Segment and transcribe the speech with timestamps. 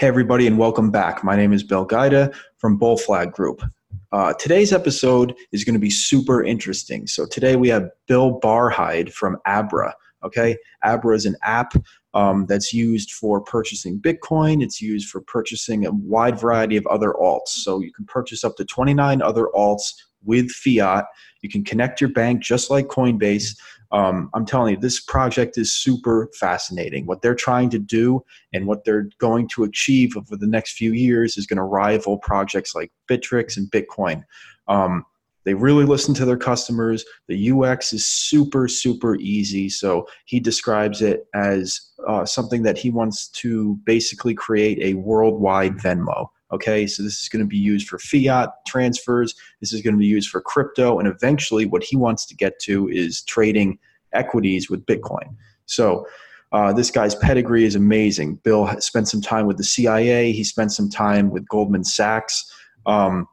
[0.00, 1.22] Hey, everybody, and welcome back.
[1.22, 3.62] My name is Bill Guida from Bull Flag Group.
[4.12, 7.06] Uh, today's episode is going to be super interesting.
[7.06, 9.94] So, today we have Bill Barhydt from Abra.
[10.24, 11.74] Okay, Abra is an app
[12.14, 14.62] um, that's used for purchasing Bitcoin.
[14.62, 17.48] It's used for purchasing a wide variety of other alts.
[17.48, 19.92] So, you can purchase up to 29 other alts
[20.24, 21.04] with fiat.
[21.42, 23.54] You can connect your bank just like Coinbase.
[23.92, 27.06] Um, I'm telling you, this project is super fascinating.
[27.06, 28.22] What they're trying to do
[28.52, 32.18] and what they're going to achieve over the next few years is going to rival
[32.18, 34.24] projects like Bittrex and Bitcoin.
[34.68, 35.04] Um,
[35.44, 37.04] they really listen to their customers.
[37.26, 39.68] The UX is super, super easy.
[39.68, 45.78] So he describes it as uh, something that he wants to basically create a worldwide
[45.78, 46.28] Venmo.
[46.52, 49.34] Okay, so this is going to be used for fiat transfers.
[49.60, 50.98] This is going to be used for crypto.
[50.98, 53.78] And eventually, what he wants to get to is trading
[54.12, 55.36] equities with Bitcoin.
[55.66, 56.06] So,
[56.52, 58.34] uh, this guy's pedigree is amazing.
[58.42, 62.52] Bill spent some time with the CIA, he spent some time with Goldman Sachs.
[62.86, 63.28] Um,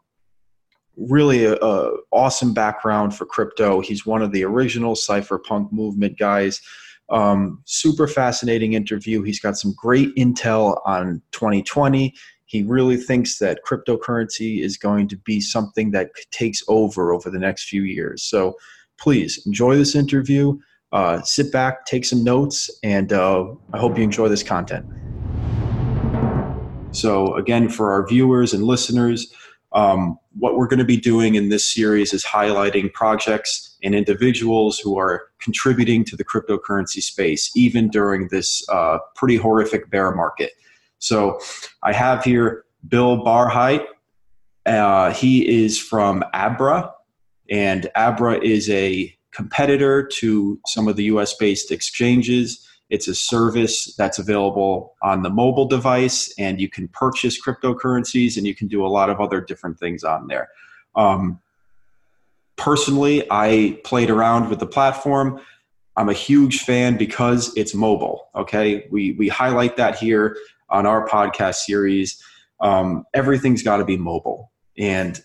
[0.97, 3.81] really a, a, awesome background for crypto.
[3.81, 6.61] He's one of the original cypherpunk movement guys.
[7.09, 9.21] Um, super fascinating interview.
[9.21, 12.13] He's got some great intel on 2020
[12.47, 17.39] he really thinks that cryptocurrency is going to be something that takes over over the
[17.39, 18.23] next few years.
[18.23, 18.55] So
[18.99, 20.57] please enjoy this interview.
[20.93, 24.85] Uh, sit back, take some notes, and uh, I hope you enjoy this content.
[26.91, 29.31] So, again, for our viewers and listeners,
[29.73, 34.79] um, what we're going to be doing in this series is highlighting projects and individuals
[34.79, 40.53] who are contributing to the cryptocurrency space, even during this uh, pretty horrific bear market.
[40.99, 41.39] So
[41.83, 43.85] I have here Bill Barhydt.
[44.65, 46.91] Uh, he is from Abra,
[47.49, 52.67] and Abra is a competitor to some of the US based exchanges.
[52.89, 58.47] It's a service that's available on the mobile device, and you can purchase cryptocurrencies and
[58.47, 60.49] you can do a lot of other different things on there.
[60.95, 61.39] Um,
[62.55, 65.39] personally, I played around with the platform.
[65.95, 68.29] I'm a huge fan because it's mobile.
[68.35, 70.37] Okay, we we highlight that here
[70.69, 72.21] on our podcast series,
[72.59, 74.51] um, everything's got to be mobile.
[74.77, 75.19] And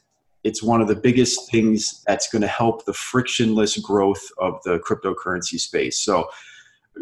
[0.45, 4.79] it's one of the biggest things that's going to help the frictionless growth of the
[4.81, 5.99] cryptocurrency space.
[5.99, 6.29] So,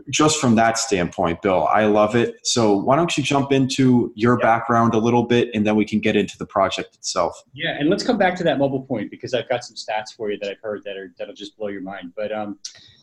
[0.08, 2.46] just from that standpoint, Bill, I love it.
[2.46, 5.98] So, why don't you jump into your background a little bit and then we can
[5.98, 7.42] get into the project itself?
[7.54, 10.30] Yeah, and let's come back to that mobile point because I've got some stats for
[10.30, 12.12] you that I've heard that are that'll just blow your mind.
[12.14, 12.58] But um,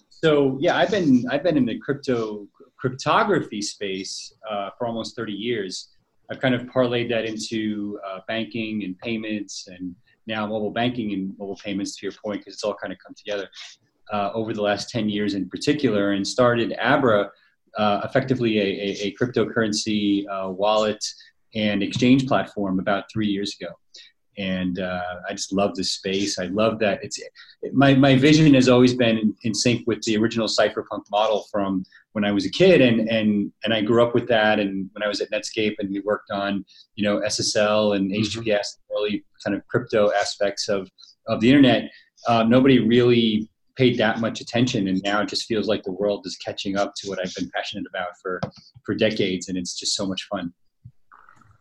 [0.09, 5.33] so yeah, I've been I've been in the crypto cryptography space uh, for almost 30
[5.33, 5.89] years.
[6.29, 9.95] I've kind of parlayed that into uh, banking and payments and
[10.27, 13.15] now mobile banking and mobile payments to your point because it's all kind of come
[13.15, 13.49] together
[14.11, 17.29] uh, over the last 10 years in particular and started Abra,
[17.77, 21.03] uh, effectively a, a, a cryptocurrency uh, wallet
[21.55, 23.71] and exchange platform about three years ago
[24.37, 26.37] and uh, I just love this space.
[26.37, 27.19] I love that it's
[27.73, 31.83] my my vision has always been in, in, sync with the original cypherpunk model from
[32.13, 34.59] when I was a kid, and and and I grew up with that.
[34.59, 36.63] And when I was at Netscape, and we worked on
[36.95, 38.95] you know SSL and HTTPS, mm-hmm.
[38.95, 40.89] early kind of crypto aspects of
[41.27, 41.89] of the internet,
[42.27, 46.25] uh, nobody really paid that much attention, and now it just feels like the world
[46.25, 48.39] is catching up to what I've been passionate about for
[48.85, 50.53] for decades, and it's just so much fun.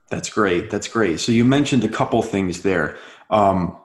[0.09, 0.71] That's great.
[0.71, 1.21] That's great.
[1.21, 2.97] So you mentioned a couple things there.
[3.31, 3.77] Um,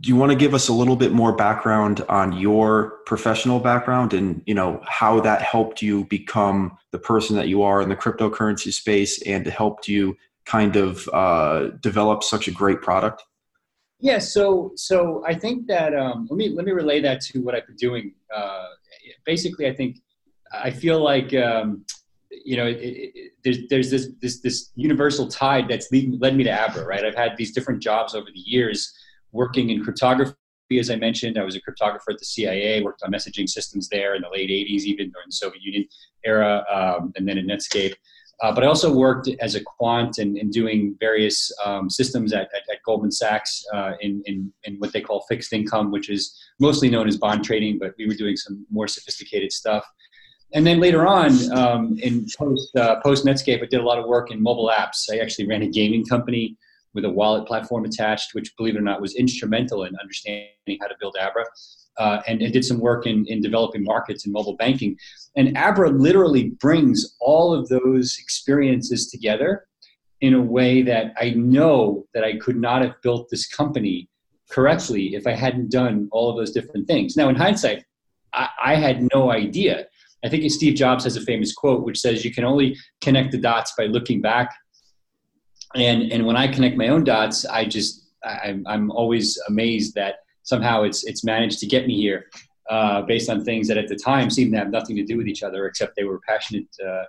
[0.00, 4.14] do you want to give us a little bit more background on your professional background
[4.14, 7.96] and you know how that helped you become the person that you are in the
[7.96, 10.16] cryptocurrency space and helped you
[10.46, 13.22] kind of uh, develop such a great product?
[14.00, 14.18] Yeah.
[14.18, 17.66] So so I think that um, let me let me relay that to what I've
[17.66, 18.14] been doing.
[18.34, 18.68] Uh,
[19.26, 19.98] basically, I think
[20.52, 21.34] I feel like.
[21.34, 21.84] Um,
[22.44, 26.44] you know, it, it, there's there's this this this universal tide that's lead, led me
[26.44, 27.04] to Abra, right?
[27.04, 28.92] I've had these different jobs over the years,
[29.32, 30.34] working in cryptography.
[30.78, 34.14] As I mentioned, I was a cryptographer at the CIA, worked on messaging systems there
[34.14, 35.86] in the late '80s, even during the Soviet Union
[36.24, 37.94] era, um, and then at Netscape.
[38.42, 42.48] Uh, but I also worked as a quant and, and doing various um, systems at,
[42.52, 46.36] at, at, Goldman Sachs uh, in, in, in, what they call fixed income, which is
[46.58, 49.84] mostly known as bond trading, but we were doing some more sophisticated stuff
[50.54, 54.06] and then later on, um, in post uh, post Netscape, I did a lot of
[54.06, 55.06] work in mobile apps.
[55.10, 56.56] I actually ran a gaming company
[56.94, 60.88] with a wallet platform attached, which, believe it or not, was instrumental in understanding how
[60.88, 61.44] to build Abra.
[61.98, 64.96] Uh, and, and, did some work in, in developing markets and mobile banking.
[65.36, 69.66] And Abra literally brings all of those experiences together
[70.22, 74.08] in a way that I know that I could not have built this company
[74.50, 77.14] correctly if I hadn't done all of those different things.
[77.14, 77.84] Now, in hindsight,
[78.32, 79.86] I, I had no idea
[80.24, 83.38] I think Steve Jobs has a famous quote which says you can only connect the
[83.38, 84.50] dots by looking back
[85.74, 90.16] and and when I connect my own dots, I just I'm, I'm always amazed that
[90.42, 92.26] somehow it's it's managed to get me here
[92.70, 95.26] uh, based on things that at the time seemed to have nothing to do with
[95.26, 97.04] each other, except they were passionate uh,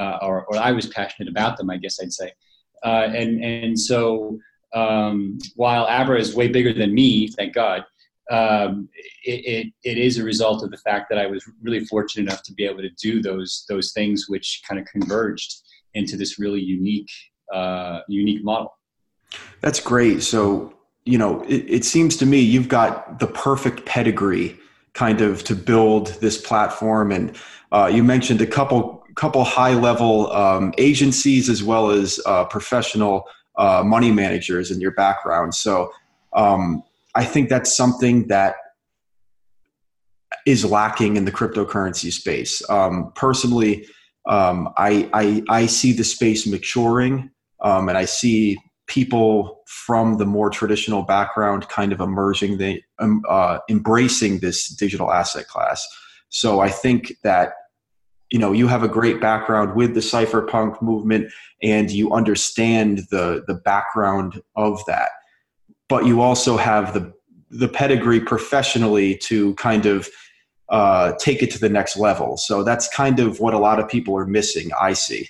[0.00, 1.70] uh, or, or I was passionate about them.
[1.70, 2.32] I guess I'd say,
[2.84, 4.38] uh, and and so
[4.74, 7.84] um, while Abra is way bigger than me, thank God.
[8.30, 8.88] Um,
[9.24, 12.42] it, it, it is a result of the fact that I was really fortunate enough
[12.44, 15.62] to be able to do those those things which kind of converged
[15.94, 17.10] into this really unique
[17.52, 18.72] uh, unique model.
[19.60, 20.22] That's great.
[20.22, 20.74] So
[21.04, 24.58] you know, it, it seems to me you've got the perfect pedigree
[24.92, 27.36] kind of to build this platform, and
[27.72, 33.24] uh, you mentioned a couple couple high level um, agencies as well as uh, professional
[33.56, 35.54] uh, money managers in your background.
[35.54, 35.90] So
[36.32, 36.82] um,
[37.14, 38.54] I think that's something that
[40.46, 42.62] is lacking in the cryptocurrency space.
[42.70, 43.86] Um, personally,
[44.28, 47.30] um, I, I, I see the space maturing,
[47.62, 52.82] um, and I see people from the more traditional background kind of emerging, the
[53.28, 55.86] uh, embracing this digital asset class.
[56.28, 57.52] So I think that
[58.30, 63.44] you know you have a great background with the cypherpunk movement, and you understand the
[63.46, 65.10] the background of that
[65.90, 67.12] but you also have the
[67.50, 70.08] the pedigree professionally to kind of
[70.68, 72.36] uh, take it to the next level.
[72.36, 74.70] So that's kind of what a lot of people are missing.
[74.80, 75.28] I see.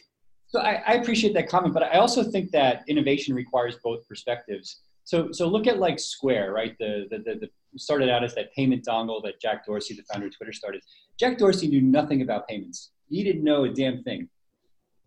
[0.48, 4.82] So I, I appreciate that comment, but I also think that innovation requires both perspectives.
[5.04, 6.76] So so look at like Square, right?
[6.78, 10.26] The the, the, the started out as that payment dongle that Jack Dorsey, the founder
[10.26, 10.82] of Twitter, started.
[11.18, 12.90] Jack Dorsey knew nothing about payments.
[13.08, 14.28] He didn't know a damn thing.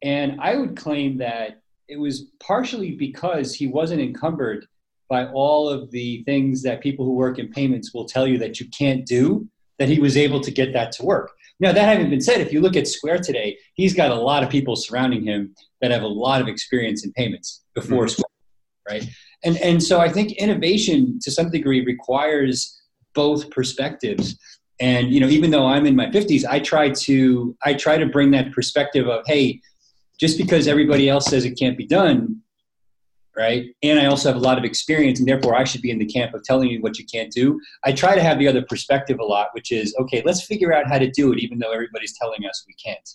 [0.01, 4.65] And I would claim that it was partially because he wasn't encumbered
[5.09, 8.59] by all of the things that people who work in payments will tell you that
[8.59, 9.47] you can't do,
[9.79, 11.31] that he was able to get that to work.
[11.59, 14.44] Now, that having been said, if you look at Square today, he's got a lot
[14.44, 18.21] of people surrounding him that have a lot of experience in payments before mm-hmm.
[18.21, 19.09] Square, right?
[19.44, 22.81] And, and so I think innovation to some degree requires
[23.13, 24.38] both perspectives.
[24.79, 28.05] And you know, even though I'm in my 50s, I try to I try to
[28.07, 29.61] bring that perspective of, hey,
[30.19, 32.41] just because everybody else says it can't be done
[33.35, 33.65] right?
[33.81, 36.06] And I also have a lot of experience, and therefore I should be in the
[36.06, 37.59] camp of telling you what you can't do.
[37.83, 40.88] I try to have the other perspective a lot, which is okay, let's figure out
[40.88, 43.09] how to do it, even though everybody's telling us we can't.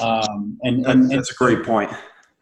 [0.00, 1.90] Um, and, and, that's a great point.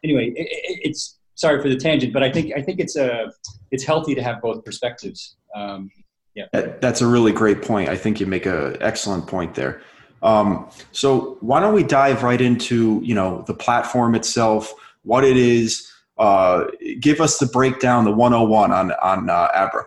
[0.02, 0.48] Anyway, it,
[0.82, 3.32] it's sorry for the tangent, but I think I think it's a
[3.70, 5.36] it's healthy to have both perspectives.
[5.54, 5.90] Um,
[6.34, 7.88] yeah, that, that's a really great point.
[7.88, 9.82] I think you make an excellent point there.
[10.22, 14.72] Um, so why don't we dive right into you know the platform itself,
[15.02, 15.90] what it is,
[16.20, 16.66] uh,
[17.00, 19.84] give us the breakdown, the 101 on, on uh, Abra.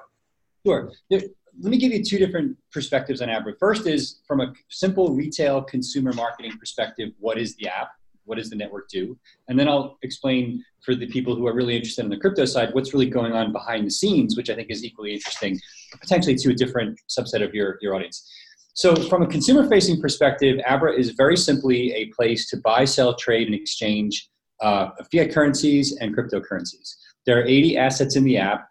[0.66, 0.92] Sure.
[1.10, 1.22] There,
[1.62, 3.54] let me give you two different perspectives on Abra.
[3.60, 7.90] First is from a simple retail consumer marketing perspective, what is the app?
[8.26, 9.18] What does the network do?
[9.48, 12.74] And then I'll explain for the people who are really interested in the crypto side
[12.74, 15.60] what's really going on behind the scenes, which I think is equally interesting,
[16.02, 18.28] potentially to a different subset of your, your audience.
[18.76, 23.14] So, from a consumer facing perspective, Abra is very simply a place to buy, sell,
[23.14, 24.30] trade, and exchange
[24.64, 26.96] uh, fiat currencies and cryptocurrencies.
[27.26, 28.68] There are 80 assets in the app,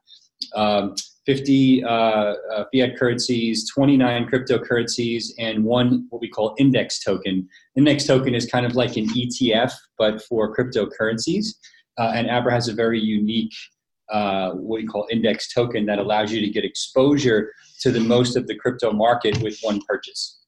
[0.54, 0.94] um,
[1.26, 7.48] 50 uh, uh, fiat currencies, 29 cryptocurrencies, and one what we call index token.
[7.76, 11.46] Index token is kind of like an ETF, but for cryptocurrencies.
[11.98, 13.52] Uh, and Abra has a very unique
[14.10, 18.36] uh, what we call index token that allows you to get exposure to the most
[18.36, 20.40] of the crypto market with one purchase.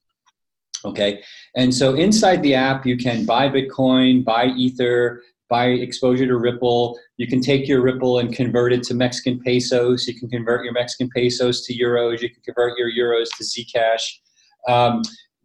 [0.83, 1.23] Okay,
[1.55, 6.97] and so inside the app, you can buy Bitcoin, buy Ether, buy exposure to Ripple.
[7.17, 10.07] You can take your Ripple and convert it to Mexican pesos.
[10.07, 12.21] You can convert your Mexican pesos to euros.
[12.21, 14.19] You can convert your euros to Zcash.
[14.67, 15.01] Um,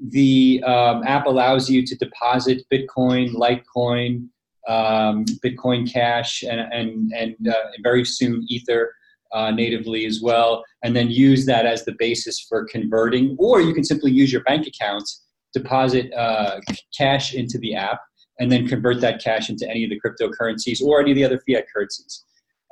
[0.09, 4.29] the um, app allows you to deposit Bitcoin, Litecoin,
[4.67, 8.95] um, Bitcoin Cash, and and and, uh, very soon Ether
[9.33, 13.37] uh, natively as well, and then use that as the basis for converting.
[13.39, 15.09] Or you can simply use your bank account,
[15.53, 16.61] deposit uh,
[16.97, 18.01] cash into the app,
[18.41, 21.41] and then convert that cash into any of the cryptocurrencies or any of the other
[21.47, 22.25] fiat currencies.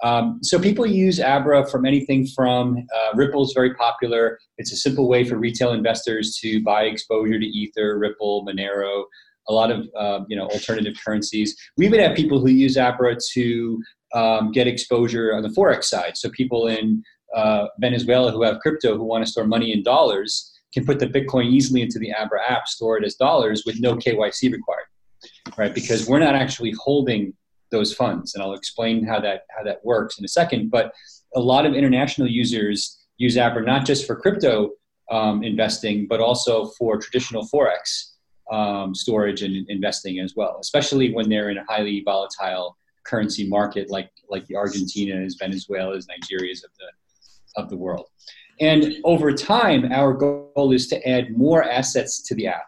[0.02, 4.38] Um, so people use Abra from anything from uh, Ripple is very popular.
[4.56, 9.04] It's a simple way for retail investors to buy exposure to Ether, Ripple, Monero,
[9.48, 11.56] a lot of uh, you know alternative currencies.
[11.76, 13.82] We even have people who use Abra to
[14.14, 16.16] um, get exposure on the forex side.
[16.16, 17.02] So people in
[17.34, 21.06] uh, Venezuela who have crypto who want to store money in dollars can put the
[21.06, 24.86] Bitcoin easily into the Abra app, store it as dollars with no KYC required
[25.56, 25.74] right?
[25.74, 27.34] Because we're not actually holding
[27.70, 30.70] those funds, and I'll explain how that how that works in a second.
[30.70, 30.92] But
[31.34, 34.70] a lot of international users use Abra not just for crypto
[35.10, 38.12] um, investing, but also for traditional forex
[38.50, 43.90] um, storage and investing as well, especially when they're in a highly volatile currency market
[43.90, 48.06] like like the Argentinas, Venezuelas, Nigerias of the of the world.
[48.60, 52.66] And over time, our goal is to add more assets to the app.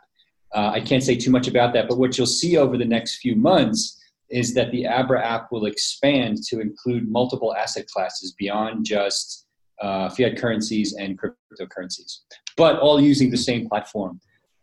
[0.54, 3.18] Uh, I can't say too much about that, but what you'll see over the next
[3.18, 3.98] few months
[4.30, 9.46] is that the Abra app will expand to include multiple asset classes beyond just
[9.80, 12.18] uh, fiat currencies and cryptocurrencies,
[12.56, 14.20] but all using the same platform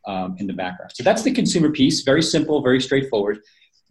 [0.07, 0.91] um, in the background.
[0.93, 3.39] So that's the consumer piece, very simple, very straightforward.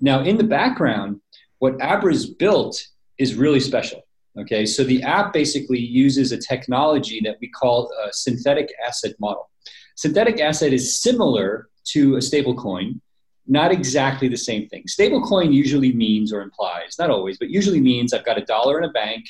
[0.00, 1.20] Now, in the background,
[1.58, 2.82] what Abra's built
[3.18, 4.02] is really special.
[4.38, 9.50] Okay, so the app basically uses a technology that we call a synthetic asset model.
[9.96, 13.00] Synthetic asset is similar to a stable coin,
[13.46, 14.84] not exactly the same thing.
[14.88, 18.84] Stablecoin usually means or implies, not always, but usually means I've got a dollar in
[18.84, 19.24] a bank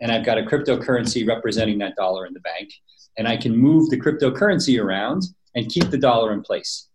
[0.00, 2.70] and I've got a cryptocurrency representing that dollar in the bank,
[3.16, 5.24] and I can move the cryptocurrency around
[5.54, 6.88] and keep the dollar in place.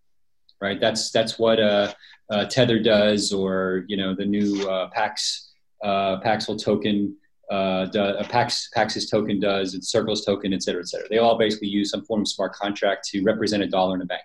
[0.62, 0.80] Right?
[0.80, 1.94] That's that's what uh,
[2.30, 5.52] uh, Tether does, or you know the new uh, Pax
[5.84, 7.18] uh, Paxful token.
[7.52, 11.08] Uh, uh, Pax, Paxos token does, and Circles token, et cetera, et cetera.
[11.10, 14.06] They all basically use some form of smart contract to represent a dollar in a
[14.06, 14.24] bank.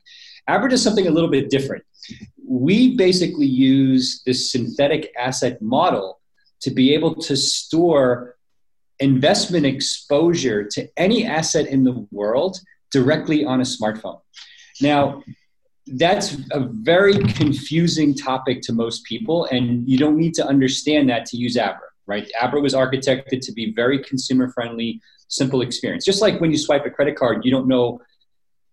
[0.48, 1.84] Abra does something a little bit different.
[2.46, 6.20] We basically use this synthetic asset model
[6.60, 8.36] to be able to store
[8.98, 12.58] investment exposure to any asset in the world
[12.90, 14.20] directly on a smartphone.
[14.80, 15.22] Now,
[15.86, 21.26] that's a very confusing topic to most people, and you don't need to understand that
[21.26, 22.30] to use Abra, right?
[22.40, 26.04] Abra was architected to be very consumer friendly, simple experience.
[26.04, 28.00] Just like when you swipe a credit card, you don't know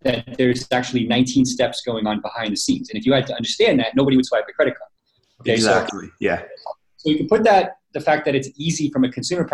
[0.05, 2.89] that there's actually 19 steps going on behind the scenes.
[2.89, 4.89] And if you had to understand that, nobody would swipe a credit card.
[5.41, 6.07] Okay, exactly.
[6.07, 6.43] So, yeah.
[6.97, 9.49] So you can put that the fact that it's easy from a consumer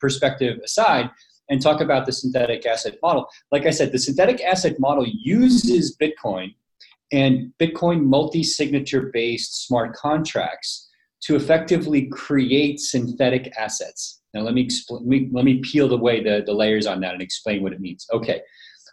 [0.00, 1.10] perspective aside
[1.48, 3.26] and talk about the synthetic asset model.
[3.52, 6.54] Like I said, the synthetic asset model uses Bitcoin
[7.12, 10.88] and Bitcoin multi signature based smart contracts
[11.22, 14.22] to effectively create synthetic assets.
[14.34, 17.14] Now, let me, explain, let me, let me peel away the, the layers on that
[17.14, 18.06] and explain what it means.
[18.12, 18.40] Okay,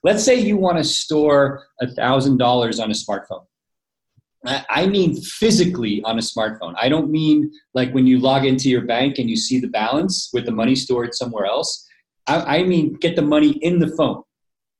[0.03, 3.45] let's say you want to store $1,000 on a smartphone.
[4.69, 6.75] I mean physically on a smartphone.
[6.77, 10.29] I don't mean like when you log into your bank and you see the balance
[10.33, 11.87] with the money stored somewhere else.
[12.27, 14.23] I, I mean get the money in the phone.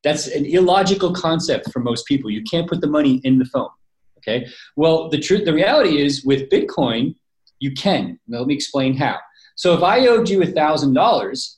[0.04, 2.30] That's an illogical concept for most people.
[2.30, 3.70] You can't put the money in the phone.
[4.18, 4.48] Okay.
[4.76, 7.16] Well, the truth, the reality is with Bitcoin,
[7.60, 8.20] you can.
[8.28, 9.18] Now, let me explain how.
[9.56, 11.58] So if I owed you a thousand dollars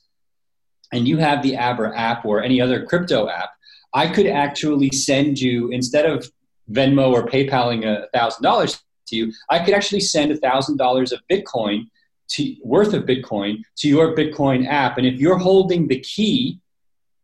[0.92, 3.50] and you have the Abra app or any other crypto app,
[3.96, 6.30] I could actually send you instead of
[6.70, 11.12] Venmo or PayPaling a thousand dollars to you, I could actually send a thousand dollars
[11.12, 11.86] of Bitcoin
[12.28, 14.98] to worth of Bitcoin to your Bitcoin app.
[14.98, 16.60] And if you're holding the key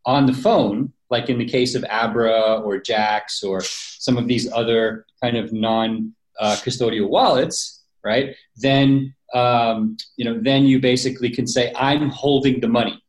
[0.06, 4.50] on the phone, like in the case of Abra or Jaxx or some of these
[4.50, 8.34] other kind of non uh, custodial wallets, right?
[8.56, 13.02] Then um, you know, then you basically can say, I'm holding the money.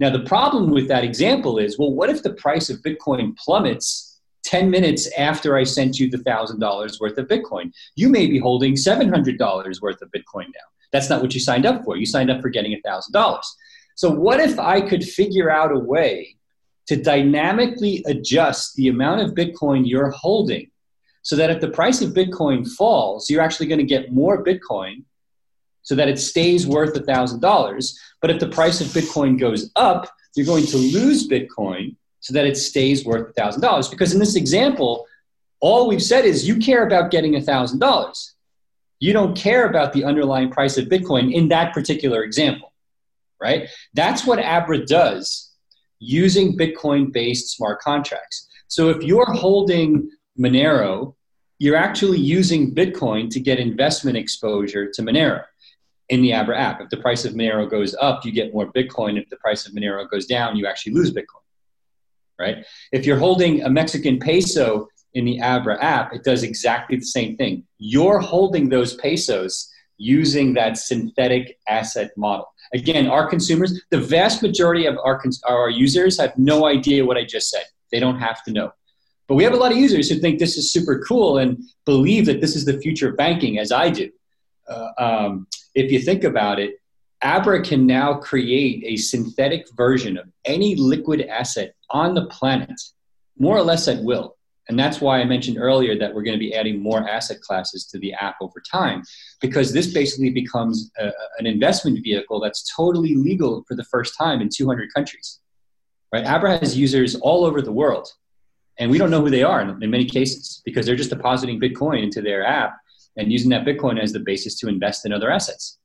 [0.00, 4.08] Now the problem with that example is, well, what if the price of Bitcoin plummets
[4.48, 7.70] 10 minutes after I sent you the $1,000 worth of Bitcoin.
[7.96, 10.68] You may be holding $700 worth of Bitcoin now.
[10.90, 11.98] That's not what you signed up for.
[11.98, 13.40] You signed up for getting $1,000.
[13.94, 16.36] So, what if I could figure out a way
[16.86, 20.70] to dynamically adjust the amount of Bitcoin you're holding
[21.20, 25.04] so that if the price of Bitcoin falls, you're actually going to get more Bitcoin
[25.88, 27.94] so that it stays worth $1,000.
[28.20, 32.44] But if the price of Bitcoin goes up, you're going to lose Bitcoin so that
[32.44, 33.90] it stays worth $1,000.
[33.90, 35.06] Because in this example,
[35.60, 38.30] all we've said is you care about getting $1,000.
[39.00, 42.74] You don't care about the underlying price of Bitcoin in that particular example,
[43.40, 43.66] right?
[43.94, 45.54] That's what Abra does
[46.00, 48.46] using Bitcoin based smart contracts.
[48.66, 51.14] So if you're holding Monero,
[51.58, 55.44] you're actually using Bitcoin to get investment exposure to Monero
[56.08, 56.80] in the Abra app.
[56.80, 59.20] If the price of Monero goes up, you get more Bitcoin.
[59.20, 61.42] If the price of Monero goes down, you actually lose Bitcoin
[62.38, 62.64] right?
[62.92, 67.36] If you're holding a Mexican peso in the Abra app, it does exactly the same
[67.36, 67.64] thing.
[67.78, 72.46] You're holding those pesos using that synthetic asset model.
[72.72, 77.24] Again, our consumers, the vast majority of our, our users have no idea what I
[77.24, 77.64] just said.
[77.90, 78.72] They don't have to know.
[79.26, 82.26] But we have a lot of users who think this is super cool and believe
[82.26, 84.10] that this is the future of banking, as I do.
[84.68, 85.46] Uh, um,
[85.78, 86.80] if you think about it,
[87.22, 92.80] Abra can now create a synthetic version of any liquid asset on the planet,
[93.38, 94.36] more or less at will.
[94.68, 97.86] And that's why I mentioned earlier that we're going to be adding more asset classes
[97.86, 99.02] to the app over time,
[99.40, 104.40] because this basically becomes a, an investment vehicle that's totally legal for the first time
[104.40, 105.38] in 200 countries.
[106.12, 106.26] Right?
[106.26, 108.08] Abra has users all over the world,
[108.78, 111.60] and we don't know who they are in, in many cases because they're just depositing
[111.60, 112.76] Bitcoin into their app
[113.18, 115.78] and using that Bitcoin as the basis to invest in other assets.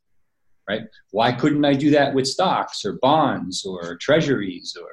[0.67, 0.81] right?
[1.11, 4.89] Why couldn't I do that with stocks or bonds or treasuries or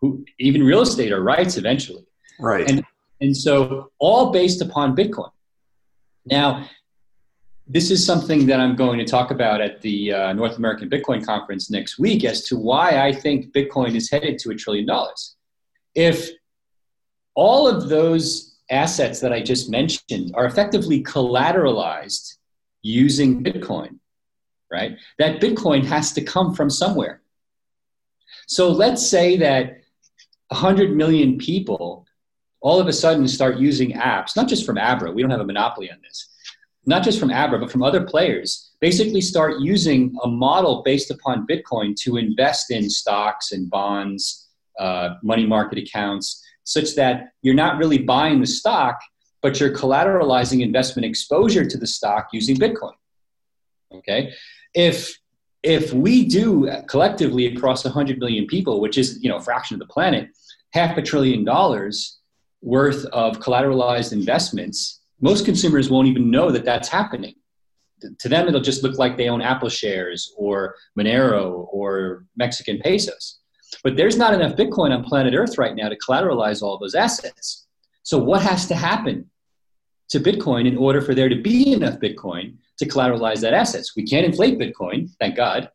[0.00, 2.04] who, even real estate or rights eventually?
[2.38, 2.68] Right.
[2.68, 2.84] And,
[3.20, 5.30] and so all based upon Bitcoin.
[6.26, 6.68] Now,
[7.66, 11.24] this is something that I'm going to talk about at the uh, North American Bitcoin
[11.24, 15.36] Conference next week as to why I think Bitcoin is headed to a trillion dollars.
[15.94, 16.30] If
[17.34, 22.36] all of those assets that I just mentioned are effectively collateralized
[22.82, 23.98] using Bitcoin,
[24.70, 24.96] right?
[25.18, 27.22] That Bitcoin has to come from somewhere.
[28.46, 29.78] So let's say that
[30.48, 32.06] 100 million people
[32.60, 35.44] all of a sudden start using apps, not just from Abra, we don't have a
[35.44, 36.28] monopoly on this,
[36.86, 41.46] not just from Abra, but from other players, basically start using a model based upon
[41.46, 44.48] Bitcoin to invest in stocks and bonds,
[44.78, 49.00] uh, money market accounts, such that you're not really buying the stock,
[49.42, 52.92] but you're collateralizing investment exposure to the stock using Bitcoin.
[53.92, 54.32] Okay,
[54.74, 55.18] if
[55.62, 59.80] if we do collectively across 100 million people, which is you know a fraction of
[59.80, 60.28] the planet,
[60.72, 62.18] half a trillion dollars
[62.62, 67.34] worth of collateralized investments, most consumers won't even know that that's happening.
[68.18, 73.38] To them, it'll just look like they own Apple shares or Monero or Mexican pesos.
[73.82, 77.66] But there's not enough Bitcoin on planet Earth right now to collateralize all those assets.
[78.02, 79.30] So, what has to happen
[80.10, 83.94] to Bitcoin in order for there to be enough Bitcoin to collateralize that assets?
[83.96, 85.70] We can't inflate Bitcoin, thank God,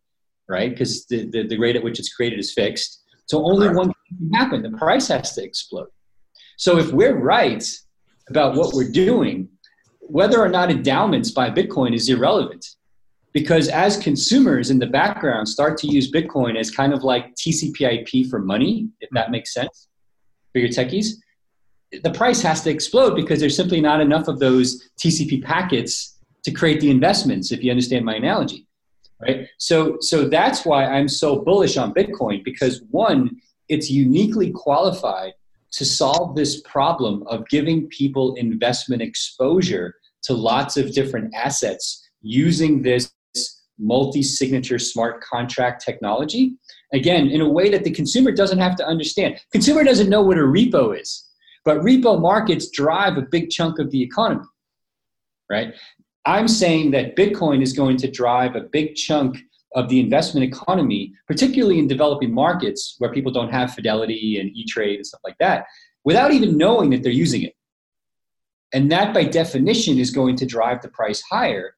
[0.47, 0.69] right?
[0.69, 3.03] Because the, the, the, rate at which it's created is fixed.
[3.25, 5.87] So, only one thing can happen the price has to explode.
[6.57, 7.63] So, if we're right
[8.29, 9.49] about what we're doing,
[9.99, 12.65] whether or not endowments buy Bitcoin is irrelevant
[13.33, 18.29] because as consumers in the background start to use Bitcoin as kind of like TCP/IP
[18.29, 19.33] for money, if that mm-hmm.
[19.33, 19.89] makes sense
[20.51, 21.13] for your techies,
[22.03, 26.51] the price has to explode because there's simply not enough of those TCP packets to
[26.51, 27.51] create the investments.
[27.51, 28.67] If you understand my analogy,
[29.21, 29.47] right?
[29.57, 33.37] So, so that's why I'm so bullish on Bitcoin because one,
[33.69, 35.33] it's uniquely qualified
[35.73, 42.81] to solve this problem of giving people investment exposure to lots of different assets using
[42.81, 43.11] this
[43.79, 46.55] multi-signature smart contract technology.
[46.93, 49.39] Again in a way that the consumer doesn't have to understand.
[49.51, 51.27] Consumer doesn't know what a repo is
[51.67, 54.45] but repo markets drive a big chunk of the economy
[55.49, 55.73] right?
[56.25, 59.37] I'm saying that bitcoin is going to drive a big chunk
[59.75, 64.95] of the investment economy particularly in developing markets where people don't have fidelity and e-trade
[64.95, 65.65] and stuff like that
[66.03, 67.53] without even knowing that they're using it.
[68.73, 71.75] And that by definition is going to drive the price higher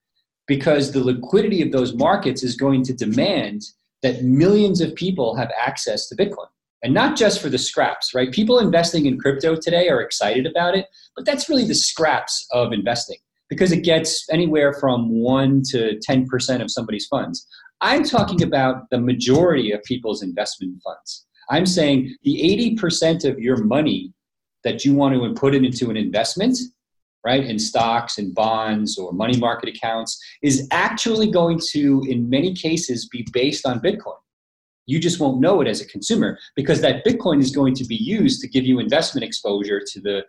[0.49, 3.61] because the liquidity of those markets is going to demand
[4.01, 6.47] that millions of people have access to Bitcoin.
[6.81, 8.31] And not just for the scraps, right?
[8.31, 12.73] People investing in crypto today are excited about it, but that's really the scraps of
[12.73, 17.45] investing because it gets anywhere from 1 to 10% of somebody's funds.
[17.81, 21.27] I'm talking about the majority of people's investment funds.
[21.51, 24.13] I'm saying the 80% of your money
[24.63, 26.57] that you want to put it into an investment
[27.25, 32.53] right, in stocks and bonds or money market accounts, is actually going to, in many
[32.53, 34.15] cases, be based on Bitcoin.
[34.85, 37.95] You just won't know it as a consumer because that Bitcoin is going to be
[37.95, 40.23] used to give you investment exposure to the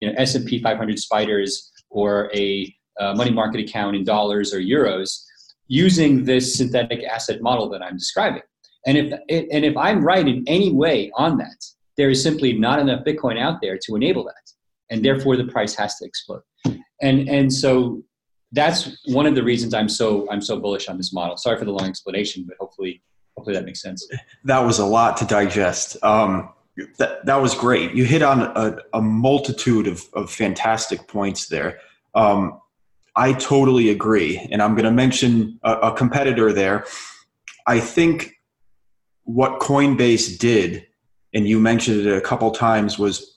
[0.00, 5.22] you know, S&P 500 spiders or a uh, money market account in dollars or euros
[5.68, 8.42] using this synthetic asset model that I'm describing.
[8.86, 11.64] And if, and if I'm right in any way on that,
[11.96, 14.52] there is simply not enough Bitcoin out there to enable that
[14.92, 16.42] and therefore the price has to explode.
[17.00, 18.04] And and so
[18.52, 21.36] that's one of the reasons I'm so I'm so bullish on this model.
[21.36, 23.02] Sorry for the long explanation, but hopefully
[23.36, 24.06] hopefully that makes sense.
[24.44, 25.96] That was a lot to digest.
[26.04, 26.50] Um,
[26.98, 27.94] that that was great.
[27.94, 31.80] You hit on a, a multitude of, of fantastic points there.
[32.14, 32.60] Um,
[33.16, 36.86] I totally agree, and I'm going to mention a, a competitor there.
[37.66, 38.34] I think
[39.24, 40.86] what Coinbase did,
[41.34, 43.31] and you mentioned it a couple times, was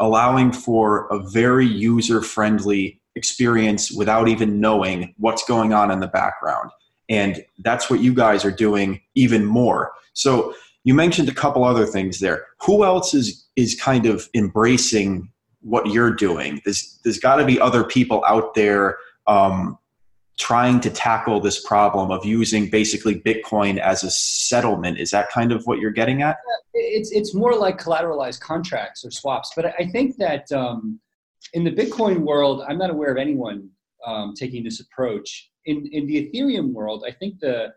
[0.00, 6.08] allowing for a very user friendly experience without even knowing what's going on in the
[6.08, 6.70] background.
[7.08, 9.92] And that's what you guys are doing even more.
[10.14, 10.54] So
[10.84, 12.46] you mentioned a couple other things there.
[12.62, 15.30] Who else is is kind of embracing
[15.60, 16.60] what you're doing?
[16.64, 19.78] There's there's got to be other people out there um,
[20.38, 24.98] trying to tackle this problem of using basically Bitcoin as a settlement.
[24.98, 26.36] Is that kind of what you're getting at?
[26.72, 29.52] It's it's more like collateralized contracts or swaps.
[29.54, 31.00] But I think that um,
[31.52, 33.68] in the Bitcoin world, I'm not aware of anyone
[34.04, 35.50] um, taking this approach.
[35.66, 37.72] In in the Ethereum world, I think the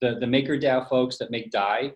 [0.00, 1.92] the the MakerDAO folks that make Dai,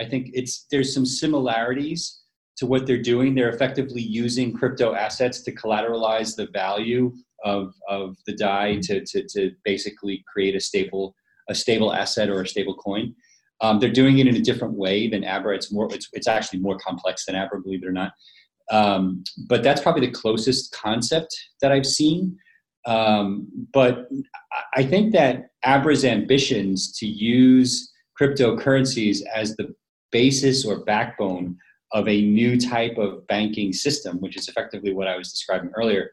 [0.00, 2.22] I think it's there's some similarities
[2.58, 3.34] to what they're doing.
[3.34, 7.12] They're effectively using crypto assets to collateralize the value
[7.44, 11.14] of, of the Dai to, to, to basically create a stable
[11.48, 13.14] a stable asset or a stable coin.
[13.60, 15.54] Um, they're doing it in a different way than Abra.
[15.54, 18.12] It's more, it's, it's actually more complex than Abra, believe it or not.
[18.70, 22.36] Um, but that's probably the closest concept that I've seen.
[22.86, 24.08] Um, but
[24.74, 29.74] I think that Abra's ambitions to use cryptocurrencies as the
[30.12, 31.56] basis or backbone
[31.92, 36.10] of a new type of banking system, which is effectively what I was describing earlier,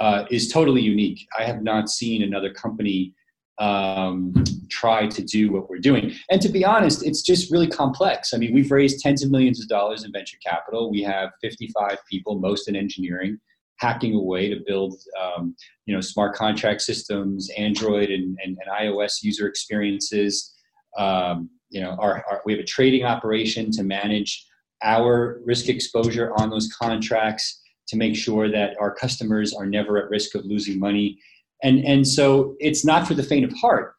[0.00, 1.26] uh, is totally unique.
[1.38, 3.14] I have not seen another company
[3.58, 4.34] um,
[4.68, 6.12] try to do what we're doing.
[6.30, 8.34] And to be honest, it's just really complex.
[8.34, 10.90] I mean, we've raised tens of millions of dollars in venture capital.
[10.90, 13.38] We have 55 people, most in engineering,
[13.78, 15.54] hacking away to build, um,
[15.86, 20.52] you know, smart contract systems, Android and, and, and iOS user experiences.
[20.98, 24.46] Um, you know, our, our, we have a trading operation to manage
[24.82, 30.10] our risk exposure on those contracts to make sure that our customers are never at
[30.10, 31.18] risk of losing money.
[31.62, 33.94] And, and so it's not for the faint of heart.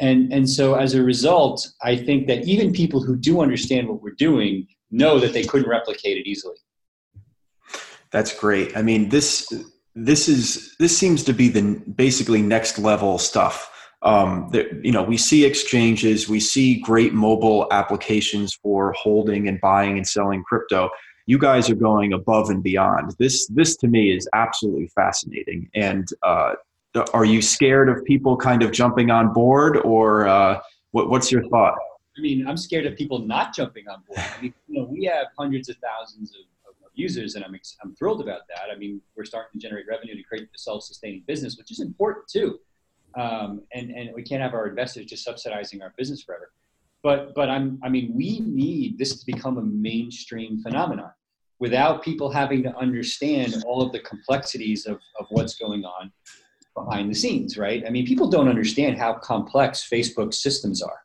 [0.00, 4.02] And, and so as a result, I think that even people who do understand what
[4.02, 6.56] we're doing know that they couldn't replicate it easily.
[8.10, 8.76] That's great.
[8.76, 9.52] I mean, this
[9.96, 13.70] this is this seems to be the basically next level stuff.
[14.02, 14.50] Um,
[14.82, 20.06] you know, we see exchanges, we see great mobile applications for holding and buying and
[20.06, 20.90] selling crypto
[21.26, 23.14] you guys are going above and beyond.
[23.18, 25.70] This this to me is absolutely fascinating.
[25.74, 26.54] And uh,
[27.12, 30.60] are you scared of people kind of jumping on board, or uh,
[30.92, 31.76] what, what's your thought?
[32.16, 34.20] I mean, I'm scared of people not jumping on board.
[34.20, 37.94] I mean, you know, we have hundreds of thousands of, of, users, and I'm I'm
[37.96, 38.72] thrilled about that.
[38.72, 42.28] I mean, we're starting to generate revenue to create a self-sustaining business, which is important
[42.28, 42.60] too.
[43.16, 46.52] Um, and and we can't have our investors just subsidizing our business forever
[47.04, 51.12] but but I'm I mean we need this to become a mainstream phenomenon
[51.60, 56.10] without people having to understand all of the complexities of, of what's going on
[56.74, 57.84] behind the scenes, right?
[57.86, 60.98] I mean, people don't understand how complex Facebook systems are,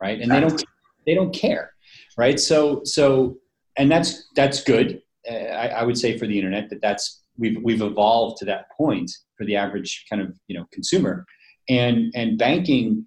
[0.00, 0.20] right?
[0.20, 0.64] And they don't
[1.06, 1.72] they don't care,
[2.16, 2.38] right?
[2.38, 3.38] So so
[3.76, 5.02] and that's that's good.
[5.28, 8.66] Uh, I, I would say for the internet that that's we've we've evolved to that
[8.76, 11.26] point for the average kind of you know consumer,
[11.68, 13.06] and and banking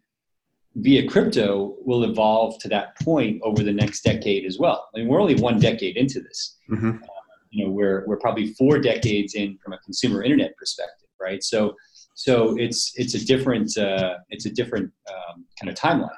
[0.75, 4.89] via crypto will evolve to that point over the next decade as well.
[4.93, 6.57] I mean, we're only one decade into this.
[6.69, 7.03] Mm-hmm.
[7.03, 7.07] Uh,
[7.51, 11.41] you know, we're we're probably four decades in from a consumer internet perspective, right?
[11.41, 11.75] So,
[12.13, 16.09] so it's it's a different uh, it's a different um, kind of timeline.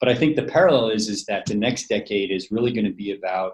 [0.00, 2.92] But I think the parallel is is that the next decade is really going to
[2.92, 3.52] be about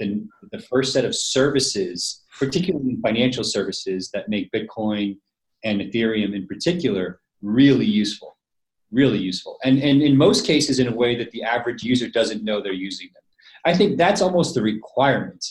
[0.00, 5.18] the the first set of services, particularly financial services, that make Bitcoin
[5.62, 8.31] and Ethereum in particular really useful
[8.92, 9.58] really useful.
[9.64, 12.72] And, and in most cases, in a way that the average user doesn't know they're
[12.72, 13.22] using them.
[13.64, 15.44] I think that's almost the requirement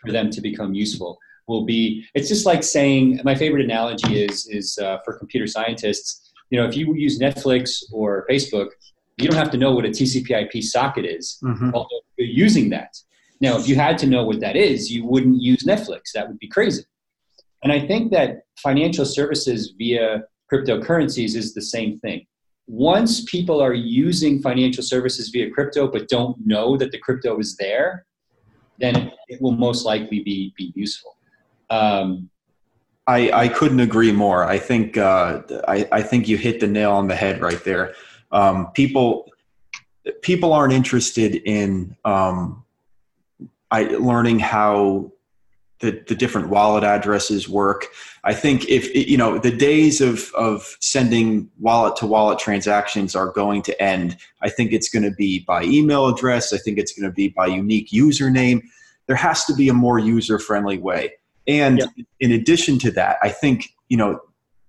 [0.00, 4.46] for them to become useful will be, it's just like saying, my favorite analogy is,
[4.48, 8.68] is uh, for computer scientists, you know, if you use Netflix or Facebook,
[9.18, 11.70] you don't have to know what a TCP IP socket is, mm-hmm.
[11.74, 12.96] although you're using that.
[13.40, 16.12] Now, if you had to know what that is, you wouldn't use Netflix.
[16.14, 16.84] That would be crazy.
[17.62, 22.26] And I think that financial services via cryptocurrencies is the same thing
[22.70, 27.56] once people are using financial services via crypto but don't know that the crypto is
[27.56, 28.06] there,
[28.78, 31.16] then it, will most likely be, be useful.
[31.68, 32.30] Um,
[33.08, 34.44] I, I couldn't agree more.
[34.44, 37.94] I think uh, I, I think you hit the nail on the head right there.
[38.30, 39.28] Um, people
[40.22, 42.64] people aren't interested in um,
[43.72, 45.10] I, learning how
[45.80, 47.86] the, the different wallet addresses work.
[48.22, 53.32] I think if you know the days of of sending wallet to wallet transactions are
[53.32, 54.16] going to end.
[54.42, 56.52] I think it's going to be by email address.
[56.52, 58.62] I think it's going to be by unique username.
[59.06, 61.12] There has to be a more user friendly way.
[61.48, 61.82] And
[62.20, 64.20] in addition to that, I think you know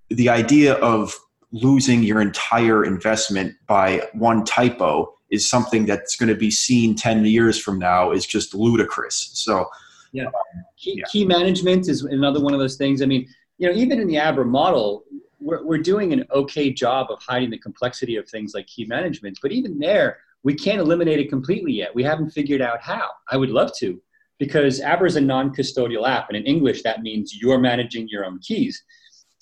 [0.10, 1.14] the idea of
[1.52, 7.26] losing your entire investment by one typo is something that's going to be seen 10
[7.26, 9.32] years from now is just ludicrous.
[9.34, 9.68] So
[10.14, 10.26] yeah.
[10.26, 10.34] Um,
[10.82, 11.04] Key, yeah.
[11.12, 13.02] key management is another one of those things.
[13.02, 13.28] I mean,
[13.60, 15.04] you know, even in the Abra model,
[15.40, 19.38] we're, we're doing an okay job of hiding the complexity of things like key management.
[19.44, 21.94] But even there, we can't eliminate it completely yet.
[21.94, 23.10] We haven't figured out how.
[23.30, 24.02] I would love to,
[24.40, 28.40] because Abra is a non-custodial app, and in English that means you're managing your own
[28.40, 28.84] keys.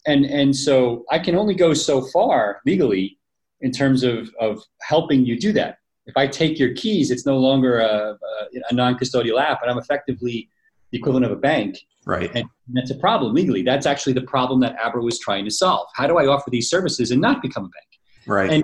[0.06, 3.18] And and so I can only go so far legally
[3.62, 5.78] in terms of of helping you do that.
[6.06, 9.78] If I take your keys, it's no longer a, a, a non-custodial app, and I'm
[9.78, 10.50] effectively
[10.92, 11.78] the equivalent of a bank.
[12.06, 12.32] Right.
[12.34, 13.62] And that's a problem legally.
[13.62, 15.88] That's actually the problem that Abra was trying to solve.
[15.96, 17.88] How do I offer these services and not become a bank?
[18.26, 18.52] Right.
[18.52, 18.64] And,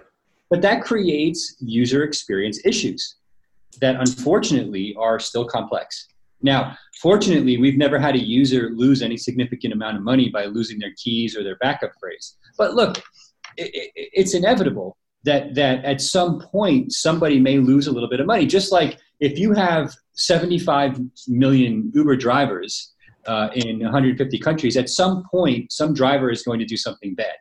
[0.50, 3.16] but that creates user experience issues
[3.82, 6.08] that unfortunately are still complex.
[6.42, 10.80] Now, fortunately, we've never had a user lose any significant amount of money by losing
[10.80, 12.38] their keys or their backup phrase.
[12.58, 12.98] But look,
[13.58, 18.20] it, it, it's inevitable that that at some point somebody may lose a little bit
[18.20, 18.46] of money.
[18.46, 22.94] Just like if you have 75 million Uber drivers
[23.26, 27.36] uh, in 150 countries, at some point some driver is going to do something bad.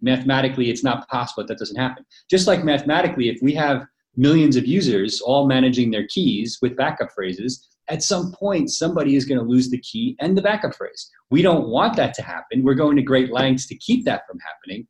[0.00, 2.04] Mathematically, it's not possible that, that doesn't happen.
[2.30, 7.12] Just like mathematically, if we have millions of users all managing their keys with backup
[7.12, 11.10] phrases, at some point somebody is going to lose the key and the backup phrase.
[11.30, 12.62] We don't want that to happen.
[12.62, 14.86] We're going to great lengths to keep that from happening.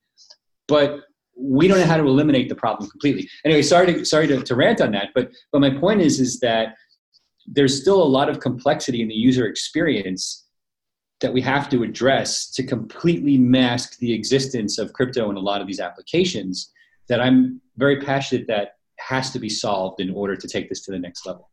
[0.67, 1.01] But
[1.39, 3.29] we don't know how to eliminate the problem completely.
[3.45, 6.41] Anyway, sorry to sorry to, to rant on that, but but my point is is
[6.41, 6.75] that
[7.47, 10.47] there's still a lot of complexity in the user experience
[11.21, 15.61] that we have to address to completely mask the existence of crypto in a lot
[15.61, 16.73] of these applications
[17.09, 20.93] that I'm very passionate that has to be solved in order to take this to
[20.93, 21.51] the next level.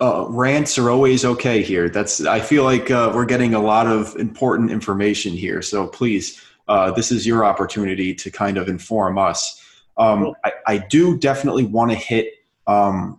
[0.00, 1.88] Uh, rants are always okay here.
[1.88, 5.62] That's I feel like uh, we're getting a lot of important information here.
[5.62, 9.62] So please uh, this is your opportunity to kind of inform us.
[9.96, 12.34] Um, I, I, do definitely want to hit
[12.66, 13.18] um,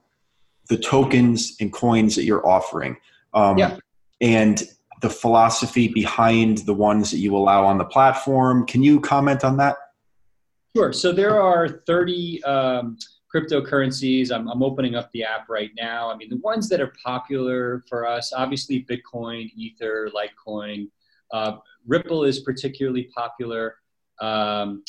[0.70, 2.98] the tokens and coins that you're offering.
[3.34, 3.78] Um, yeah.
[4.22, 4.62] And
[5.02, 8.66] the philosophy behind the ones that you allow on the platform.
[8.66, 9.78] Can you comment on that?
[10.76, 10.92] Sure.
[10.92, 12.98] So there are 30 um,
[13.34, 14.32] cryptocurrencies.
[14.32, 16.12] I'm, I'm, opening up the app right now.
[16.12, 20.90] I mean, the ones that are popular for us, obviously Bitcoin, Ether, Litecoin,
[21.34, 23.76] uh, Ripple is particularly popular.
[24.22, 24.84] Um,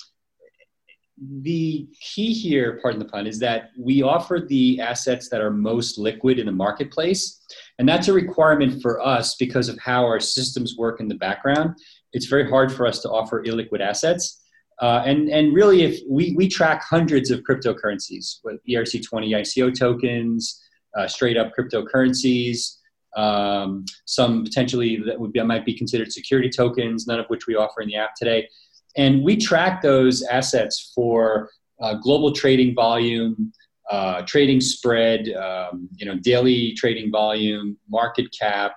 [1.42, 5.98] the key here, pardon the pun, is that we offer the assets that are most
[5.98, 7.44] liquid in the marketplace.
[7.78, 11.76] And that's a requirement for us because of how our systems work in the background.
[12.12, 14.42] It's very hard for us to offer illiquid assets.
[14.80, 20.62] Uh, and, and really, if we, we track hundreds of cryptocurrencies with ERC20 ICO tokens,
[20.96, 22.77] uh, straight up cryptocurrencies,
[23.16, 27.56] um, some potentially that would be, might be considered security tokens, none of which we
[27.56, 28.48] offer in the app today.
[28.96, 33.52] And we track those assets for uh, global trading volume,
[33.90, 38.72] uh, trading spread, um, you know, daily trading volume, market cap,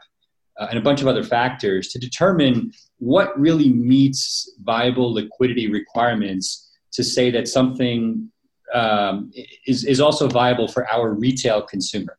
[0.60, 6.72] uh, and a bunch of other factors to determine what really meets viable liquidity requirements
[6.94, 8.30] to say that something
[8.74, 9.32] um,
[9.65, 12.17] is, is also viable for our retail consumer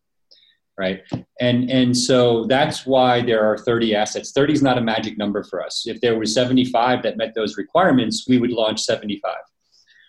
[0.79, 1.03] right?
[1.41, 4.33] And and so that's why there are 30 assets.
[4.33, 5.85] 30 is not a magic number for us.
[5.87, 9.35] If there were 75 that met those requirements, we would launch 75.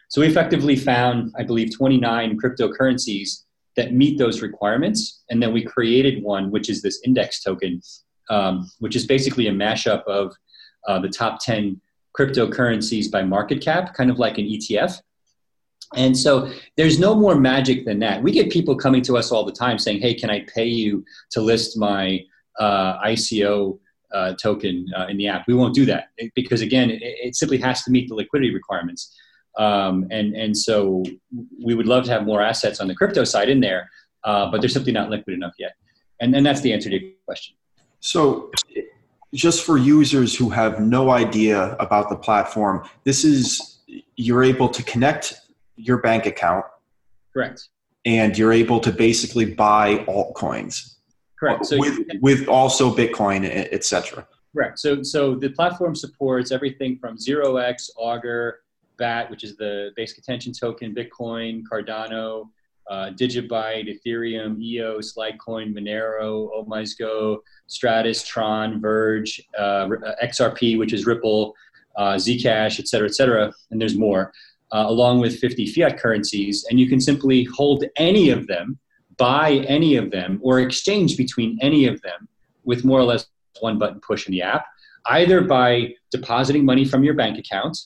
[0.09, 3.43] So we effectively found, I believe, 29 cryptocurrencies
[3.75, 7.81] that meet those requirements, and then we created one, which is this index token,
[8.29, 10.31] um, which is basically a mashup of
[10.87, 11.81] uh, the top 10
[12.17, 14.99] cryptocurrencies by market cap, kind of like an ETF.
[15.95, 18.21] And so there's no more magic than that.
[18.21, 21.03] We get people coming to us all the time saying, hey, can I pay you
[21.31, 22.19] to list my
[22.59, 23.79] uh, ICO
[24.13, 25.45] uh, token uh, in the app?
[25.47, 29.15] We won't do that because, again, it, it simply has to meet the liquidity requirements.
[29.57, 31.03] Um, and, and so
[31.63, 33.89] we would love to have more assets on the crypto side in there,
[34.23, 35.73] uh, but they're simply not liquid enough yet.
[36.19, 37.55] And, and that's the answer to your question.
[37.99, 38.51] So,
[39.33, 43.79] just for users who have no idea about the platform, this is
[44.15, 45.41] you're able to connect
[45.83, 46.65] your bank account.
[47.33, 47.69] Correct.
[48.05, 50.95] And you're able to basically buy altcoins.
[51.39, 51.65] Correct.
[51.65, 54.27] So with, with also Bitcoin, etc.
[54.55, 54.79] Correct.
[54.79, 58.61] So so the platform supports everything from 0x, Augur,
[58.97, 62.49] BAT, which is the basic attention token, Bitcoin, Cardano,
[62.89, 67.37] uh, Digibyte, Ethereum, EOS, Litecoin, Monero, OmiseGo,
[67.69, 69.87] Stratis, Tron, Verge, uh,
[70.23, 71.55] XRP, which is Ripple,
[71.95, 74.31] uh, Zcash, et cetera, et cetera, and there's more
[74.73, 78.79] uh, along with 50 fiat currencies, and you can simply hold any of them,
[79.17, 82.27] buy any of them, or exchange between any of them
[82.63, 83.27] with more or less
[83.59, 84.65] one button push in the app,
[85.07, 87.77] either by depositing money from your bank account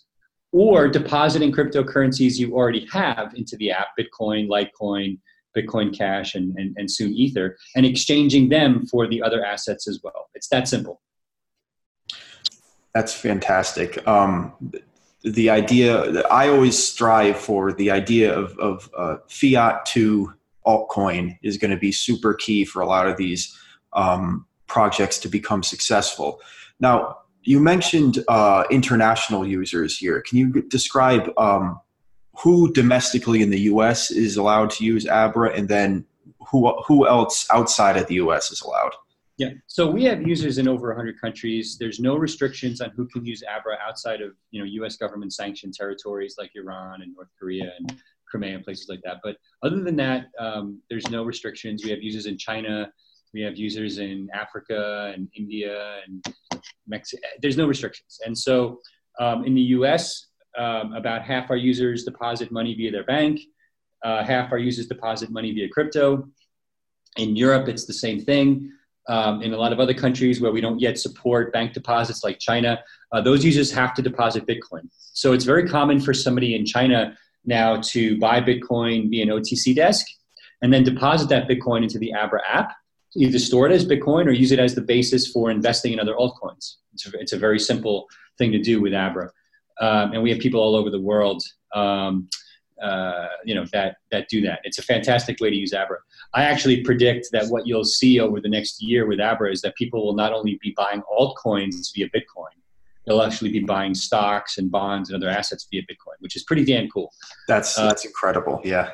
[0.53, 5.19] or depositing cryptocurrencies you already have into the app, Bitcoin, Litecoin,
[5.55, 9.99] Bitcoin Cash, and, and, and soon Ether, and exchanging them for the other assets as
[10.03, 10.29] well.
[10.35, 11.01] It's that simple.
[12.93, 14.07] That's fantastic.
[14.07, 14.53] Um,
[15.31, 20.33] the idea that I always strive for the idea of, of uh, fiat to
[20.65, 23.57] altcoin is going to be super key for a lot of these
[23.93, 26.41] um, projects to become successful.
[26.79, 30.21] Now, you mentioned uh, international users here.
[30.21, 31.79] Can you describe um,
[32.37, 34.11] who domestically in the U.S.
[34.11, 36.05] is allowed to use Abra, and then
[36.51, 38.51] who who else outside of the U.S.
[38.51, 38.91] is allowed?
[39.37, 39.49] Yeah.
[39.67, 41.77] So we have users in over 100 countries.
[41.79, 44.97] There's no restrictions on who can use Abra outside of you know U.S.
[44.97, 49.17] government sanctioned territories like Iran and North Korea and Crimea and places like that.
[49.23, 51.83] But other than that, um, there's no restrictions.
[51.83, 52.91] We have users in China.
[53.33, 56.25] We have users in Africa and India and
[56.87, 57.21] Mexico.
[57.39, 58.19] There's no restrictions.
[58.25, 58.79] And so
[59.19, 63.39] um, in the U.S., um, about half our users deposit money via their bank,
[64.03, 66.27] uh, half our users deposit money via crypto.
[67.17, 68.71] In Europe, it's the same thing.
[69.09, 72.39] Um, in a lot of other countries where we don't yet support bank deposits, like
[72.39, 72.79] China,
[73.13, 74.89] uh, those users have to deposit Bitcoin.
[75.13, 77.15] So it's very common for somebody in China
[77.45, 80.05] now to buy Bitcoin via an OTC desk
[80.61, 82.73] and then deposit that Bitcoin into the Abra app,
[83.15, 86.13] either store it as Bitcoin or use it as the basis for investing in other
[86.13, 86.75] altcoins.
[86.93, 89.31] It's a, it's a very simple thing to do with Abra.
[89.79, 91.43] Um, and we have people all over the world,
[91.73, 92.29] um,
[92.81, 94.59] uh, you know, that, that do that.
[94.63, 95.97] It's a fantastic way to use Abra.
[96.33, 99.75] I actually predict that what you'll see over the next year with Abra is that
[99.75, 102.53] people will not only be buying altcoins via Bitcoin,
[103.05, 106.65] they'll actually be buying stocks and bonds and other assets via Bitcoin, which is pretty
[106.65, 107.11] damn cool.
[107.47, 108.61] That's uh, that's incredible.
[108.63, 108.91] Yeah.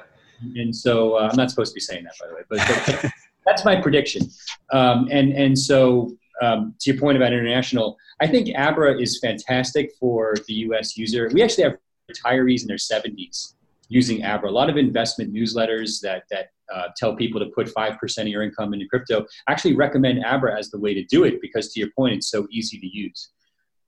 [0.56, 3.12] And so uh, I'm not supposed to be saying that, by the way, but, but
[3.46, 4.30] that's my prediction.
[4.72, 9.92] Um, and and so um, to your point about international, I think Abra is fantastic
[10.00, 10.98] for the U.S.
[10.98, 11.30] user.
[11.34, 11.78] We actually have
[12.12, 13.54] retirees in their 70s
[13.90, 14.50] using Abra.
[14.50, 18.32] A lot of investment newsletters that that uh, tell people to put five percent of
[18.32, 21.80] your income into crypto actually recommend Abra as the way to do it because, to
[21.80, 23.30] your point, it's so easy to use.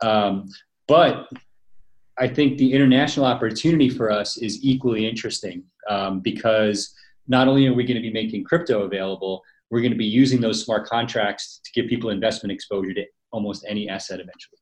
[0.01, 0.49] Um,
[0.87, 1.29] but
[2.17, 6.93] I think the international opportunity for us is equally interesting um, because
[7.27, 10.39] not only are we going to be making crypto available, we're going to be using
[10.39, 14.59] those smart contracts to give people investment exposure to almost any asset eventually.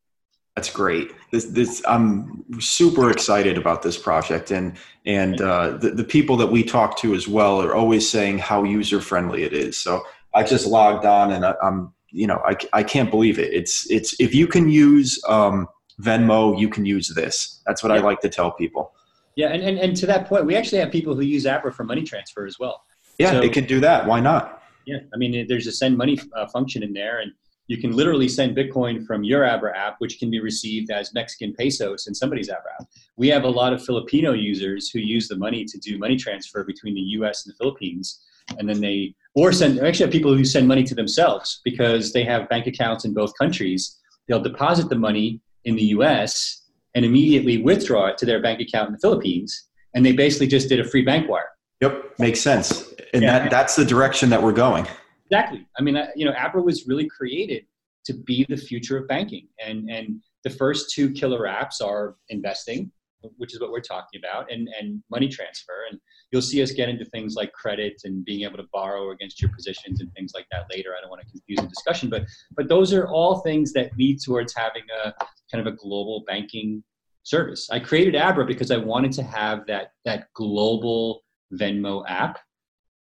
[0.55, 1.11] That's great.
[1.31, 6.47] This, this, I'm super excited about this project, and and uh, the the people that
[6.47, 9.79] we talk to as well are always saying how user friendly it is.
[9.79, 10.03] So
[10.35, 13.51] I just logged on, and I, am you know I, I can't believe it.
[13.51, 15.67] It's it's if you can use um,
[15.99, 17.61] Venmo, you can use this.
[17.65, 17.99] That's what yeah.
[17.99, 18.93] I like to tell people.
[19.35, 21.83] Yeah, and, and and to that point, we actually have people who use Abra for
[21.83, 22.83] money transfer as well.
[23.17, 24.05] Yeah, so, it can do that.
[24.05, 24.61] Why not?
[24.85, 27.31] Yeah, I mean, there's a send money uh, function in there, and
[27.67, 31.53] you can literally send Bitcoin from your Abra app, which can be received as Mexican
[31.53, 32.87] pesos in somebody's Abra app.
[33.15, 36.63] We have a lot of Filipino users who use the money to do money transfer
[36.63, 37.45] between the U.S.
[37.45, 38.21] and the Philippines,
[38.57, 39.79] and then they or send.
[39.79, 43.31] Actually, have people who send money to themselves because they have bank accounts in both
[43.37, 43.97] countries.
[44.27, 46.63] They'll deposit the money in the U.S.
[46.95, 50.67] and immediately withdraw it to their bank account in the Philippines, and they basically just
[50.67, 51.49] did a free bank wire.
[51.81, 53.39] Yep, makes sense, and yeah.
[53.39, 54.85] that that's the direction that we're going.
[55.33, 55.65] Exactly.
[55.79, 57.65] I mean, you know, Abra was really created
[58.05, 62.91] to be the future of banking, and and the first two killer apps are investing,
[63.37, 65.85] which is what we're talking about, and and money transfer.
[65.89, 65.99] And
[66.31, 69.51] you'll see us get into things like credit and being able to borrow against your
[69.51, 70.93] positions and things like that later.
[70.95, 74.19] I don't want to confuse the discussion, but but those are all things that lead
[74.23, 75.13] towards having a
[75.51, 76.83] kind of a global banking
[77.23, 77.69] service.
[77.71, 81.23] I created Abra because I wanted to have that that global
[81.59, 82.37] Venmo app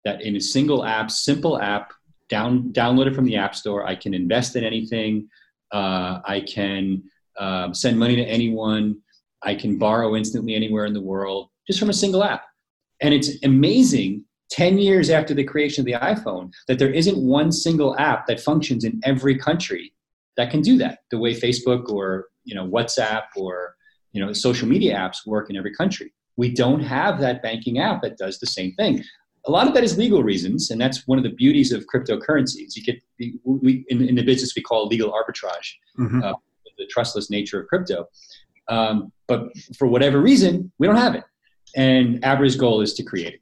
[0.05, 1.91] that in a single app, simple app
[2.31, 3.85] down download it from the app store.
[3.85, 5.27] I can invest in anything.
[5.71, 7.03] Uh, I can
[7.37, 8.97] um, send money to anyone.
[9.43, 12.45] I can borrow instantly anywhere in the world just from a single app.
[13.01, 17.51] And it's amazing 10 years after the creation of the iPhone that there isn't one
[17.51, 19.93] single app that functions in every country
[20.37, 23.75] that can do that the way Facebook or you know WhatsApp or
[24.13, 26.13] you know social media apps work in every country.
[26.37, 29.03] We don't have that banking app that does the same thing
[29.45, 32.75] a lot of that is legal reasons, and that's one of the beauties of cryptocurrencies.
[32.75, 33.01] You get
[33.43, 36.23] we in, in the business we call legal arbitrage, mm-hmm.
[36.23, 36.33] uh,
[36.77, 38.07] the trustless nature of crypto.
[38.67, 41.23] Um, but for whatever reason, we don't have it,
[41.75, 43.41] and Abra's goal is to create it.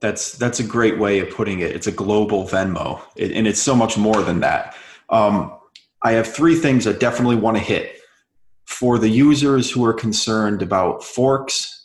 [0.00, 1.72] That's that's a great way of putting it.
[1.72, 4.76] It's a global Venmo, it, and it's so much more than that.
[5.08, 5.56] Um,
[6.02, 7.96] I have three things I definitely want to hit
[8.64, 11.79] for the users who are concerned about forks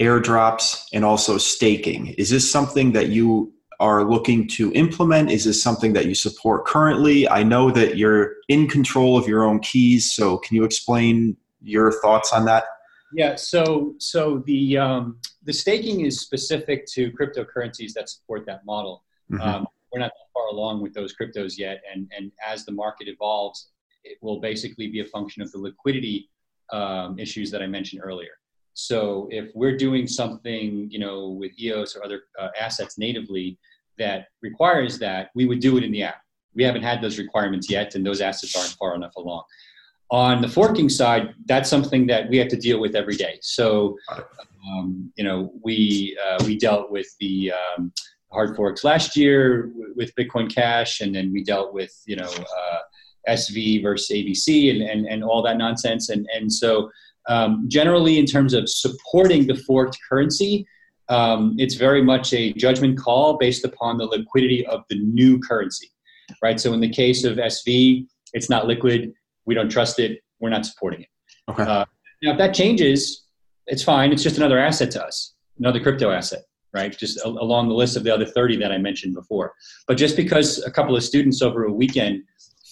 [0.00, 2.08] airdrops and also staking.
[2.18, 5.30] Is this something that you are looking to implement?
[5.30, 7.28] Is this something that you support currently?
[7.28, 11.92] I know that you're in control of your own keys, so can you explain your
[12.00, 12.64] thoughts on that?
[13.12, 19.04] Yeah, so so the um, the staking is specific to cryptocurrencies that support that model.
[19.30, 19.40] Mm-hmm.
[19.40, 23.68] Um, we're not far along with those cryptos yet, and and as the market evolves,
[24.02, 26.28] it will basically be a function of the liquidity
[26.72, 28.32] um, issues that I mentioned earlier.
[28.74, 33.58] So if we're doing something, you know, with EOS or other uh, assets natively
[33.98, 36.20] that requires that, we would do it in the app.
[36.54, 39.44] We haven't had those requirements yet, and those assets aren't far enough along.
[40.10, 43.38] On the forking side, that's something that we have to deal with every day.
[43.42, 43.96] So,
[44.68, 47.92] um, you know, we uh, we dealt with the um,
[48.30, 52.78] hard forks last year with Bitcoin Cash, and then we dealt with you know uh,
[53.28, 56.10] SV versus ABC and, and and all that nonsense.
[56.10, 56.90] And and so
[57.28, 60.66] um, generally, in terms of supporting the forked currency,
[61.08, 65.90] um, it's very much a judgment call based upon the liquidity of the new currency,
[66.42, 66.58] right?
[66.58, 69.12] So in the case of SV, it's not liquid.
[69.46, 70.20] We don't trust it.
[70.40, 71.08] We're not supporting it.
[71.50, 71.62] Okay.
[71.62, 71.84] Uh,
[72.22, 73.24] now, if that changes,
[73.66, 74.12] it's fine.
[74.12, 76.96] It's just another asset to us, another crypto asset, right?
[76.96, 79.52] Just a, along the list of the other 30 that I mentioned before.
[79.86, 82.22] But just because a couple of students over a weekend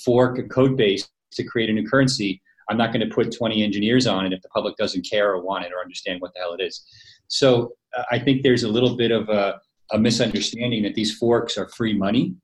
[0.05, 3.62] fork a code base to create a new currency, I'm not going to put 20
[3.62, 6.40] engineers on it if the public doesn't care or want it or understand what the
[6.40, 6.84] hell it is.
[7.28, 9.60] So uh, I think there's a little bit of a,
[9.92, 12.34] a, misunderstanding that these forks are free money.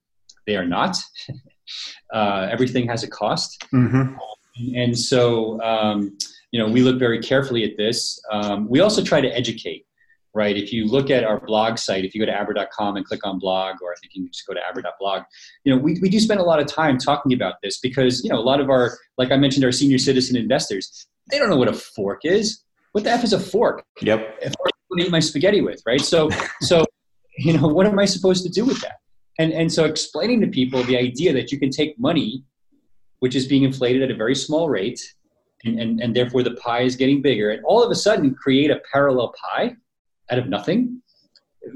[0.46, 0.96] They are not.
[2.12, 3.64] uh, everything has a cost.
[3.72, 4.14] Mm-hmm.
[4.74, 6.16] And so, um,
[6.50, 8.20] you know, we look very carefully at this.
[8.32, 9.86] Um, we also try to educate,
[10.35, 10.57] right?
[10.57, 13.39] If you look at our blog site, if you go to abra.com and click on
[13.39, 15.22] blog, or I think you can just go to abra.blog,
[15.64, 18.31] you know, we, we do spend a lot of time talking about this because, you
[18.31, 21.57] know, a lot of our, like I mentioned, our senior citizen investors, they don't know
[21.57, 22.62] what a fork is.
[22.93, 23.85] What the F is a fork?
[24.01, 24.39] Yep.
[24.43, 26.01] If I eat my spaghetti with, right?
[26.01, 26.85] So, so,
[27.39, 28.97] you know, what am I supposed to do with that?
[29.39, 32.43] And, and so explaining to people the idea that you can take money,
[33.20, 35.01] which is being inflated at a very small rate,
[35.64, 38.70] and, and, and therefore the pie is getting bigger, and all of a sudden create
[38.70, 39.76] a parallel pie
[40.31, 41.03] out of nothing.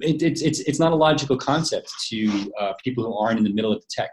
[0.00, 3.52] It, it's, it's, it's not a logical concept to uh, people who aren't in the
[3.52, 4.10] middle of the tech.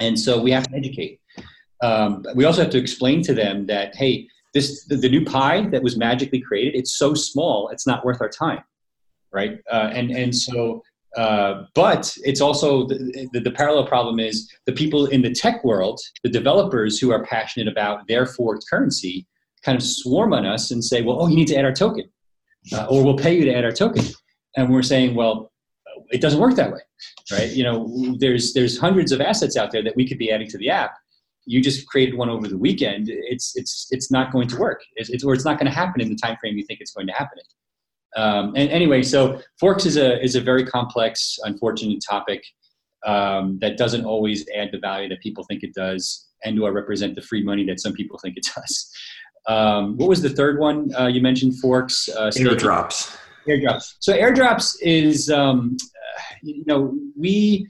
[0.00, 1.20] And so we have to educate.
[1.82, 5.68] Um, we also have to explain to them that, hey, this the, the, new pie
[5.68, 8.62] that was magically created, it's so small, it's not worth our time,
[9.32, 9.58] right?
[9.70, 10.82] Uh, and, and so
[11.16, 15.62] uh, but it's also the, the, the, parallel problem is the people in the tech
[15.64, 19.26] world, the developers who are passionate about their forked currency,
[19.62, 22.10] kind of swarm on us and say, "Well, oh, you need to add our token,
[22.72, 24.04] uh, or we'll pay you to add our token."
[24.56, 25.52] And we're saying, "Well,
[26.10, 26.80] it doesn't work that way,
[27.32, 27.50] right?
[27.50, 30.58] You know, there's there's hundreds of assets out there that we could be adding to
[30.58, 30.94] the app.
[31.46, 33.08] You just created one over the weekend.
[33.08, 34.80] It's it's it's not going to work.
[34.96, 36.92] It's, it's or it's not going to happen in the time frame you think it's
[36.92, 37.44] going to happen in."
[38.16, 42.44] Um, and anyway, so forks is a is a very complex, unfortunate topic
[43.04, 46.70] um, that doesn't always add the value that people think it does, and do I
[46.70, 48.90] represent the free money that some people think it does.
[49.46, 51.58] Um, what was the third one uh, you mentioned?
[51.60, 53.16] Forks, uh, airdrops.
[53.46, 53.94] Airdrops.
[54.00, 55.76] So airdrops is um,
[56.42, 57.68] you know we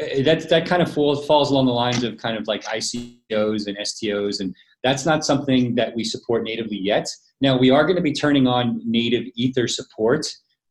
[0.00, 3.66] uh, that that kind of falls falls along the lines of kind of like ICOs
[3.66, 7.08] and STOs, and that's not something that we support natively yet.
[7.40, 10.26] Now, we are going to be turning on native Ether support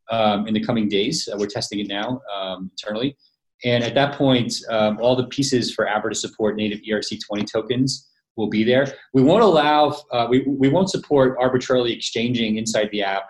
[0.10, 1.28] um, in the coming days.
[1.32, 3.16] Uh, we're testing it now um, internally.
[3.64, 8.08] And at that point, um, all the pieces for Abra to support native ERC20 tokens
[8.38, 8.94] will be there.
[9.14, 13.24] We won't allow, uh, we, we won't support arbitrarily exchanging inside the app,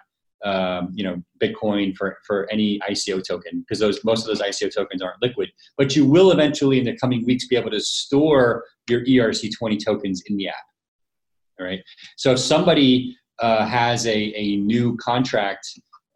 [0.45, 4.71] um, you know, Bitcoin for, for any ICO token because those most of those ICO
[4.73, 5.49] tokens aren't liquid.
[5.77, 10.21] But you will eventually, in the coming weeks, be able to store your ERC20 tokens
[10.27, 10.55] in the app.
[11.59, 11.79] All right.
[12.17, 15.67] So if somebody uh, has a, a new contract,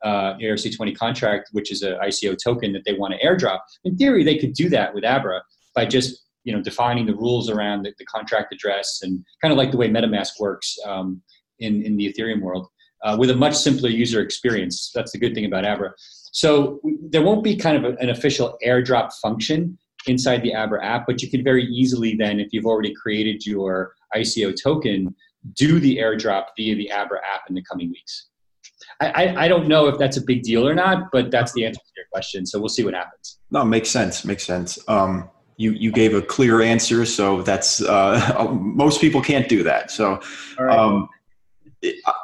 [0.03, 4.23] uh, ERC20 contract, which is an ICO token that they want to airdrop, in theory,
[4.23, 5.41] they could do that with Abra
[5.73, 9.57] by just you know defining the rules around the, the contract address and kind of
[9.57, 11.21] like the way MetaMask works um,
[11.59, 12.67] in, in the Ethereum world.
[13.03, 14.91] Uh, with a much simpler user experience.
[14.93, 15.91] That's the good thing about Abra.
[16.33, 16.79] So
[17.09, 19.75] there won't be kind of a, an official airdrop function
[20.05, 23.95] inside the Abra app, but you can very easily then, if you've already created your
[24.15, 25.15] ICO token,
[25.55, 28.27] do the airdrop via the Abra app in the coming weeks.
[28.99, 31.79] I, I, don't know if that's a big deal or not, but that's the answer
[31.79, 32.45] to your question.
[32.45, 33.39] So we'll see what happens.
[33.49, 34.23] No, makes sense.
[34.23, 34.77] Makes sense.
[34.87, 35.29] Um,
[35.61, 39.91] you, you gave a clear answer, so that's uh, most people can't do that.
[39.91, 40.19] So,
[40.57, 40.77] right.
[40.77, 41.07] um,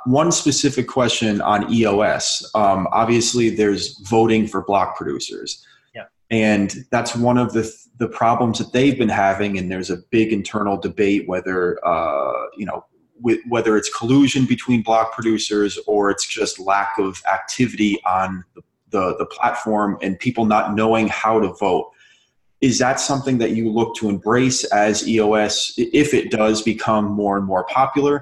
[0.06, 2.50] one specific question on EOS.
[2.56, 5.66] Um, obviously, there's voting for block producers.
[5.94, 6.06] Yeah.
[6.32, 10.34] And that's one of the the problems that they've been having, and there's a big
[10.34, 12.86] internal debate whether uh, you know
[13.22, 18.62] with, whether it's collusion between block producers or it's just lack of activity on the,
[18.90, 21.92] the, the platform and people not knowing how to vote.
[22.62, 27.38] Is that something that you look to embrace as EOS if it does become more
[27.38, 28.22] and more popular?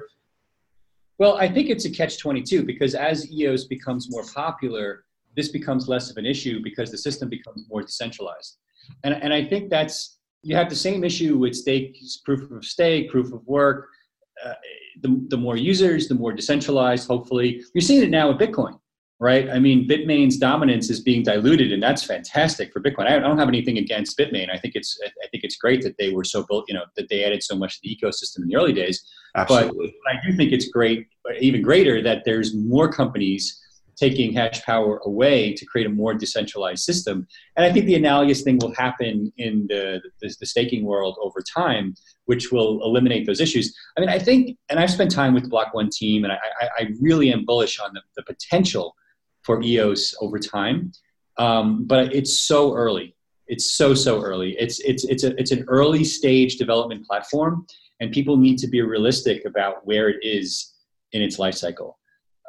[1.18, 5.04] Well, I think it's a catch 22 because as EOS becomes more popular,
[5.36, 8.58] this becomes less of an issue because the system becomes more decentralized.
[9.04, 13.10] And, and I think that's, you have the same issue with stake, proof of stake,
[13.10, 13.88] proof of work.
[14.44, 14.52] Uh,
[15.00, 17.62] the, the more users, the more decentralized, hopefully.
[17.74, 18.78] You're seeing it now with Bitcoin,
[19.18, 19.48] right?
[19.48, 23.06] I mean, Bitmain's dominance is being diluted, and that's fantastic for Bitcoin.
[23.06, 24.50] I don't have anything against Bitmain.
[24.50, 27.08] I think it's I think it's great that they were so built, you know, that
[27.08, 29.02] they added so much to the ecosystem in the early days.
[29.34, 29.94] Absolutely.
[30.04, 31.06] But I do think it's great,
[31.40, 33.62] even greater, that there's more companies
[33.96, 37.26] taking hash power away to create a more decentralized system.
[37.56, 41.40] And I think the analogous thing will happen in the, the, the, staking world over
[41.40, 41.94] time,
[42.26, 43.74] which will eliminate those issues.
[43.96, 46.38] I mean, I think, and I've spent time with the Block One team, and I,
[46.78, 48.94] I really am bullish on the, the potential
[49.46, 50.92] for EOS over time.
[51.38, 53.14] Um, but it's so early.
[53.46, 54.56] It's so so early.
[54.58, 57.64] It's it's it's a it's an early stage development platform,
[58.00, 60.74] and people need to be realistic about where it is
[61.12, 61.98] in its life cycle.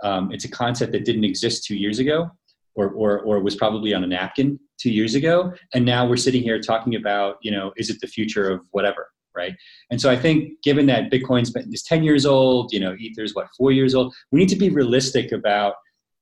[0.03, 2.31] Um, it's a concept that didn't exist two years ago,
[2.75, 6.43] or, or, or was probably on a napkin two years ago, and now we're sitting
[6.43, 9.55] here talking about, you know, is it the future of whatever, right?
[9.89, 13.47] And so I think, given that Bitcoin's is 10 years old, you know, Ether's what
[13.57, 15.73] four years old, we need to be realistic about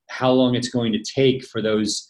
[0.10, 2.08] how long it's going to take for those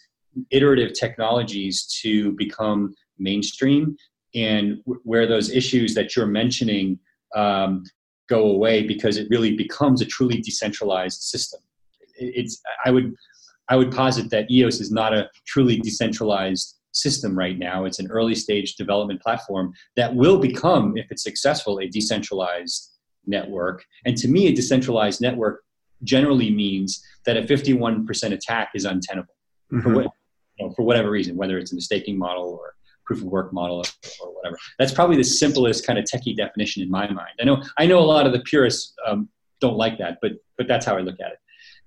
[0.52, 3.96] iterative technologies to become mainstream
[4.34, 7.00] and where those issues that you're mentioning
[7.36, 7.84] um,
[8.28, 11.62] go away because it really becomes a truly decentralized system.
[12.18, 13.14] It's I would
[13.70, 17.86] I would posit that EOS is not a truly decentralized system right now.
[17.86, 22.91] It's an early stage development platform that will become, if it's successful, a decentralized
[23.26, 23.84] network.
[24.06, 25.64] And to me, a decentralized network
[26.06, 29.34] generally means that a 51% attack is untenable
[29.72, 29.82] mm-hmm.
[29.82, 30.08] for, what,
[30.58, 32.76] you know, for whatever reason, whether it's in the staking model or
[33.06, 33.84] proof of work model or,
[34.22, 34.58] or, whatever.
[34.80, 37.30] That's probably the simplest kind of techie definition in my mind.
[37.39, 39.30] I know I know a lot of the purists um,
[39.62, 41.39] don't like that, but but that's how I look at it.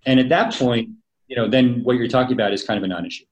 [0.07, 0.91] And at that point,
[1.27, 3.25] you know, then what you're talking about is kind of a non-issue.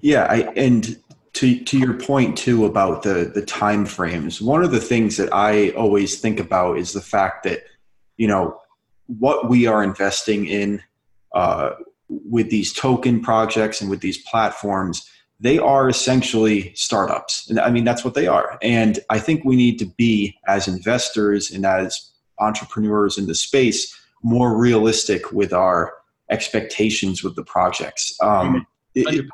[0.00, 0.96] Yeah, I, and
[1.34, 4.40] to to your point too about the the time frames.
[4.40, 7.64] One of the things that I always think about is the fact that
[8.16, 8.60] you know
[9.18, 10.82] what we are investing in
[11.34, 11.70] uh,
[12.08, 15.08] with these token projects and with these platforms
[15.42, 17.50] they are essentially startups.
[17.50, 18.58] And I mean, that's what they are.
[18.62, 23.92] And I think we need to be, as investors and as entrepreneurs in the space,
[24.22, 25.94] more realistic with our
[26.30, 28.16] expectations with the projects.
[28.22, 29.26] Um, it,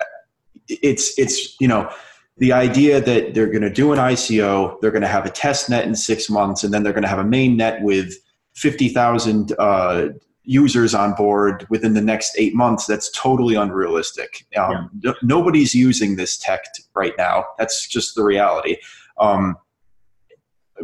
[0.69, 1.93] it's, it's, you know,
[2.39, 5.69] the idea that they're going to do an ICO, they're going to have a test
[5.69, 8.15] net in six months, and then they're going to have a main net with
[8.59, 10.09] 50,000 uh,
[10.43, 14.47] users on board within the next eight months that's totally unrealistic.
[14.57, 15.13] Um, yeah.
[15.23, 17.45] nobody's using this tech right now.
[17.57, 18.79] That's just the reality.
[19.19, 19.57] Um,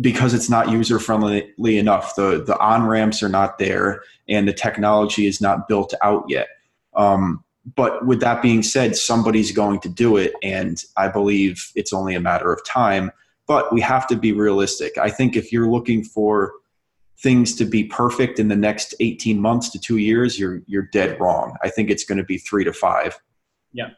[0.01, 4.53] because it's not user friendly enough the the on ramps are not there and the
[4.53, 6.49] technology is not built out yet.
[6.95, 7.43] Um,
[7.77, 12.15] but with that being said somebody's going to do it and i believe it's only
[12.15, 13.11] a matter of time.
[13.47, 14.99] But we have to be realistic.
[14.99, 16.53] I think if you're looking for
[17.19, 21.21] things to be perfect in the next 18 months to two years, you're you're dead
[21.21, 21.57] wrong.
[21.63, 23.19] I think it's going to be three to five.
[23.73, 23.91] Yeah,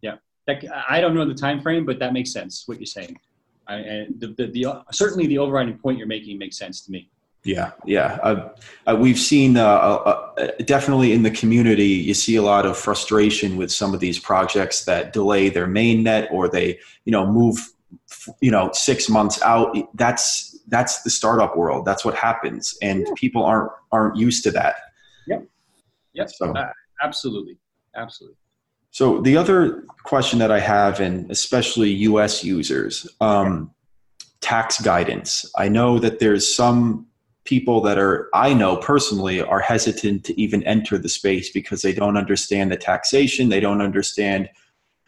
[0.00, 0.16] yeah.
[0.46, 2.64] That, I don't know the time frame, but that makes sense.
[2.66, 3.18] What you're saying,
[3.66, 7.10] I, and the, the, the certainly the overriding point you're making makes sense to me.
[7.42, 8.18] Yeah, yeah.
[8.22, 8.50] Uh,
[8.86, 12.76] uh, we've seen uh, uh, uh, definitely in the community, you see a lot of
[12.76, 17.26] frustration with some of these projects that delay their main net or they, you know,
[17.26, 17.56] move,
[18.40, 19.74] you know, six months out.
[19.94, 21.84] That's that's the startup world.
[21.84, 23.12] That's what happens, and yeah.
[23.16, 24.76] people aren't aren't used to that.
[25.26, 25.46] Yep.
[26.14, 26.30] Yep.
[26.30, 27.58] So uh, absolutely,
[27.94, 28.36] absolutely.
[28.90, 32.42] So the other question that I have, and especially U.S.
[32.42, 33.70] users, um,
[34.40, 35.50] tax guidance.
[35.56, 37.06] I know that there's some
[37.44, 41.92] people that are I know personally are hesitant to even enter the space because they
[41.92, 43.48] don't understand the taxation.
[43.48, 44.48] They don't understand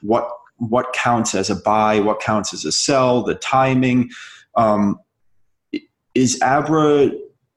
[0.00, 4.10] what what counts as a buy, what counts as a sell, the timing.
[4.56, 4.98] Um,
[6.14, 7.10] is Abra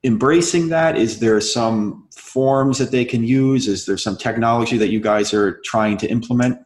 [0.03, 0.97] embracing that?
[0.97, 3.68] Is there some forms that they can use?
[3.68, 6.60] Is there some technology that you guys are trying to implement?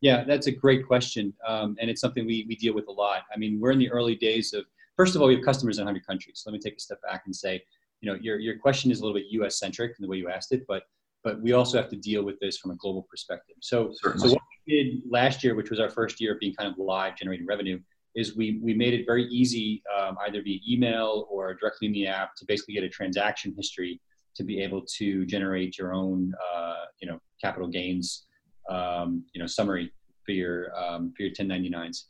[0.00, 1.32] Yeah, that's a great question.
[1.46, 3.22] Um, and it's something we, we deal with a lot.
[3.32, 4.64] I mean, we're in the early days of,
[4.96, 6.42] first of all, we have customers in 100 countries.
[6.42, 7.62] So let me take a step back and say,
[8.00, 10.28] you know, your, your question is a little bit US centric in the way you
[10.28, 10.82] asked it, but,
[11.22, 13.54] but we also have to deal with this from a global perspective.
[13.60, 16.68] So, so what we did last year, which was our first year of being kind
[16.68, 17.78] of live generating revenue,
[18.14, 22.06] is we, we made it very easy, um, either via email or directly in the
[22.06, 24.00] app, to basically get a transaction history
[24.34, 28.26] to be able to generate your own, uh, you know, capital gains,
[28.70, 29.92] um, you know, summary
[30.24, 32.04] for your um, for your 1099s,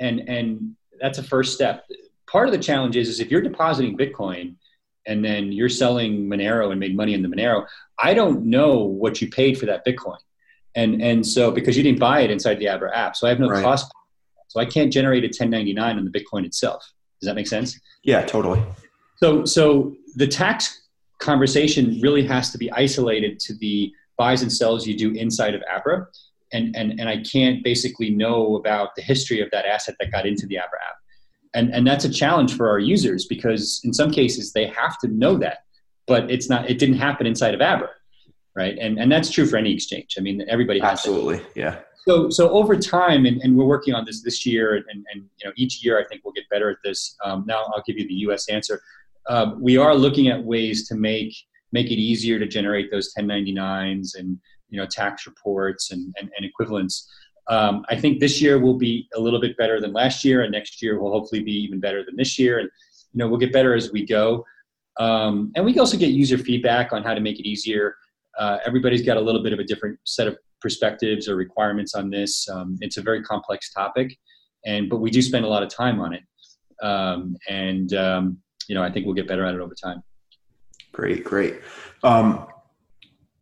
[0.00, 1.84] and and that's a first step.
[2.30, 4.56] Part of the challenge is, is if you're depositing Bitcoin
[5.06, 7.66] and then you're selling Monero and made money in the Monero,
[7.98, 10.18] I don't know what you paid for that Bitcoin.
[10.74, 13.40] And, and so because you didn't buy it inside the Abra app, so I have
[13.40, 13.62] no right.
[13.62, 13.90] cost
[14.48, 16.82] so I can't generate a 1099 on the Bitcoin itself.
[17.20, 17.78] Does that make sense?
[18.02, 18.62] Yeah, totally.
[19.16, 20.82] So, so the tax
[21.18, 25.62] conversation really has to be isolated to the buys and sells you do inside of
[25.72, 26.06] Abra.
[26.52, 30.26] And, and, and I can't basically know about the history of that asset that got
[30.26, 30.96] into the Abra app.
[31.54, 35.08] And, and that's a challenge for our users because in some cases they have to
[35.08, 35.58] know that,
[36.06, 37.90] but it's not, it didn't happen inside of Abra.
[38.54, 38.76] Right.
[38.80, 40.16] And, and that's true for any exchange.
[40.18, 41.36] I mean, everybody has Absolutely.
[41.36, 41.56] That.
[41.56, 41.78] Yeah.
[42.08, 45.44] So, so over time, and, and we're working on this this year, and, and you
[45.44, 47.14] know each year I think we'll get better at this.
[47.22, 48.48] Um, now I'll give you the U.S.
[48.48, 48.80] answer.
[49.26, 51.34] Uh, we are looking at ways to make
[51.70, 54.38] make it easier to generate those 1099s and
[54.70, 57.06] you know tax reports and, and, and equivalents.
[57.48, 60.50] Um, I think this year will be a little bit better than last year, and
[60.50, 62.58] next year will hopefully be even better than this year.
[62.60, 62.70] And
[63.12, 64.46] you know we'll get better as we go.
[64.98, 67.96] Um, and we also get user feedback on how to make it easier.
[68.38, 72.10] Uh, everybody's got a little bit of a different set of perspectives or requirements on
[72.10, 72.48] this.
[72.48, 74.16] Um, it's a very complex topic,
[74.66, 76.22] and but we do spend a lot of time on it.
[76.82, 78.38] Um, and um,
[78.68, 80.02] you know, I think we'll get better at it over time.
[80.92, 81.60] Great, great.
[82.02, 82.46] Um,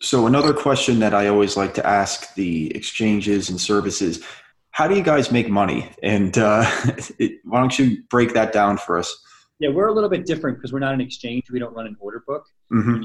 [0.00, 4.22] so another question that I always like to ask the exchanges and services:
[4.70, 5.90] How do you guys make money?
[6.02, 6.64] And uh,
[7.18, 9.14] it, why don't you break that down for us?
[9.58, 11.44] Yeah, we're a little bit different because we're not an exchange.
[11.50, 12.44] We don't run an order book.
[12.72, 13.04] Mm-hmm.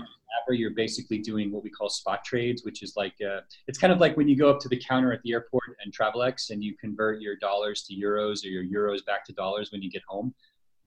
[0.50, 4.00] You're basically doing what we call spot trades, which is like uh, it's kind of
[4.00, 6.76] like when you go up to the counter at the airport and Travelex and you
[6.78, 10.34] convert your dollars to euros or your euros back to dollars when you get home.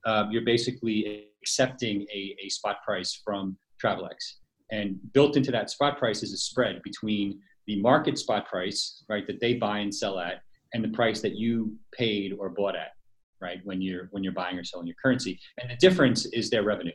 [0.05, 4.35] Uh, you're basically accepting a, a spot price from Travelex,
[4.71, 9.25] and built into that spot price is a spread between the market spot price, right,
[9.25, 10.41] that they buy and sell at,
[10.73, 12.91] and the price that you paid or bought at
[13.41, 13.59] right?
[13.63, 16.93] When you're when you're buying or selling your currency, and the difference is their revenue,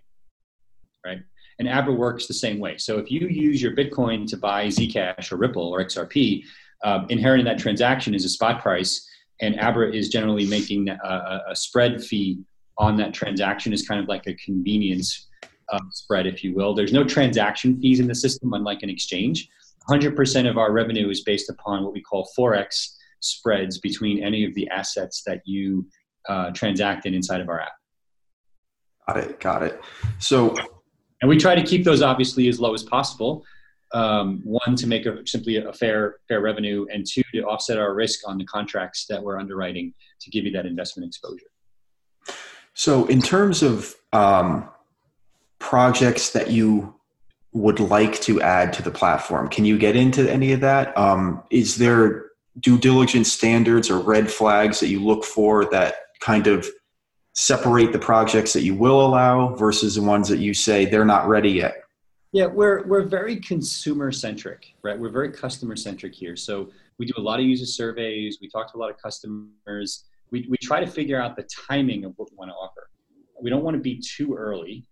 [1.04, 1.18] right?
[1.60, 2.78] And Abra works the same way.
[2.78, 6.42] So if you use your Bitcoin to buy Zcash or Ripple or XRP,
[6.82, 9.06] um, inherent in that transaction is a spot price,
[9.42, 12.38] and Abra is generally making a, a spread fee
[12.78, 15.28] on that transaction is kind of like a convenience
[15.70, 16.74] um, spread, if you will.
[16.74, 19.46] There's no transaction fees in the system, unlike an exchange.
[19.88, 24.54] 100% of our revenue is based upon what we call forex spreads between any of
[24.54, 25.86] the assets that you
[26.26, 27.72] uh, transacted inside of our app.
[29.06, 29.40] Got it.
[29.40, 29.80] Got it.
[30.20, 30.54] So,
[31.20, 33.44] and we try to keep those obviously as low as possible.
[33.92, 37.92] Um, one to make a, simply a fair fair revenue, and two to offset our
[37.94, 41.46] risk on the contracts that we're underwriting to give you that investment exposure.
[42.74, 44.68] So, in terms of um,
[45.58, 46.94] projects that you
[47.52, 50.96] would like to add to the platform, can you get into any of that?
[50.96, 52.26] Um, is there
[52.60, 56.68] due diligence standards or red flags that you look for that kind of
[57.34, 61.28] separate the projects that you will allow versus the ones that you say they're not
[61.28, 61.84] ready yet?
[62.32, 64.98] Yeah, we're we're very consumer centric, right?
[64.98, 66.36] We're very customer centric here.
[66.36, 68.38] So we do a lot of user surveys.
[68.40, 70.04] We talk to a lot of customers.
[70.30, 72.88] We we try to figure out the timing of what we want to offer.
[73.42, 74.86] We don't want to be too early,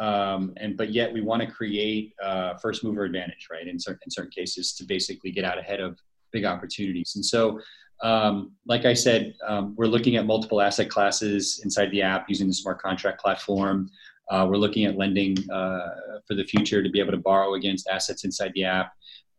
[0.00, 3.66] um, and but yet we want to create uh, first mover advantage, right?
[3.66, 5.98] In certain in certain cases, to basically get out ahead of
[6.30, 7.12] big opportunities.
[7.14, 7.60] And so
[8.02, 12.48] um, like I said, um, we're looking at multiple asset classes inside the app using
[12.48, 13.90] the smart contract platform.
[14.30, 15.88] Uh, we're looking at lending uh,
[16.26, 18.92] for the future to be able to borrow against assets inside the app.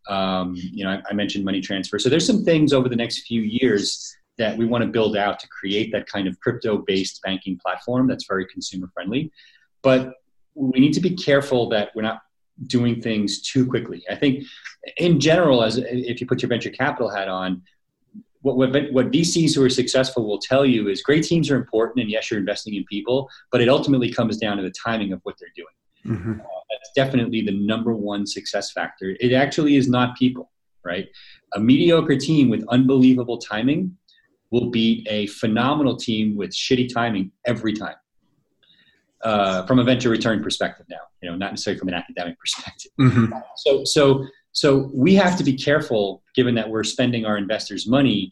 [0.07, 1.97] Um, you know, I, I, mentioned money transfer.
[1.97, 5.39] So there's some things over the next few years that we want to build out
[5.39, 9.31] to create that kind of crypto-based banking platform that's very consumer friendly.
[9.81, 10.15] But
[10.55, 12.21] we need to be careful that we're not
[12.67, 14.03] doing things too quickly.
[14.09, 14.43] I think,
[14.97, 17.61] in general, as if you put your venture capital hat on,
[18.43, 22.01] what, what, what VCs who are successful will tell you is great teams are important,
[22.01, 25.21] and yes, you're investing in people, but it ultimately comes down to the timing of
[25.23, 26.17] what they're doing.
[26.17, 26.41] Mm-hmm.
[26.41, 29.15] Uh, that's definitely the number one success factor.
[29.19, 30.51] It actually is not people,
[30.83, 31.07] right?
[31.55, 33.97] A mediocre team with unbelievable timing
[34.51, 37.95] will beat a phenomenal team with shitty timing every time.
[39.23, 42.91] Uh, from a venture return perspective now, you know, not necessarily from an academic perspective.
[42.99, 43.31] Mm-hmm.
[43.55, 48.31] So, so so we have to be careful, given that we're spending our investors' money,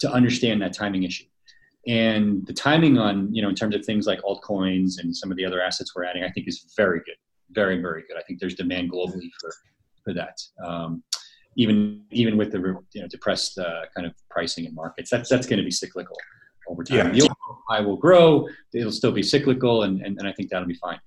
[0.00, 1.24] to understand that timing issue.
[1.86, 5.36] And the timing on, you know, in terms of things like altcoins and some of
[5.36, 7.16] the other assets we're adding, I think is very good,
[7.50, 8.16] very, very good.
[8.18, 9.50] I think there's demand globally for
[10.04, 10.38] for that.
[10.64, 11.02] Um,
[11.56, 12.58] even even with the
[12.92, 16.16] you know depressed uh, kind of pricing in markets, that's that's going to be cyclical
[16.68, 17.14] over time.
[17.14, 17.26] Yeah.
[17.26, 17.34] The
[17.70, 20.98] I will grow; it'll still be cyclical, and, and, and I think that'll be fine.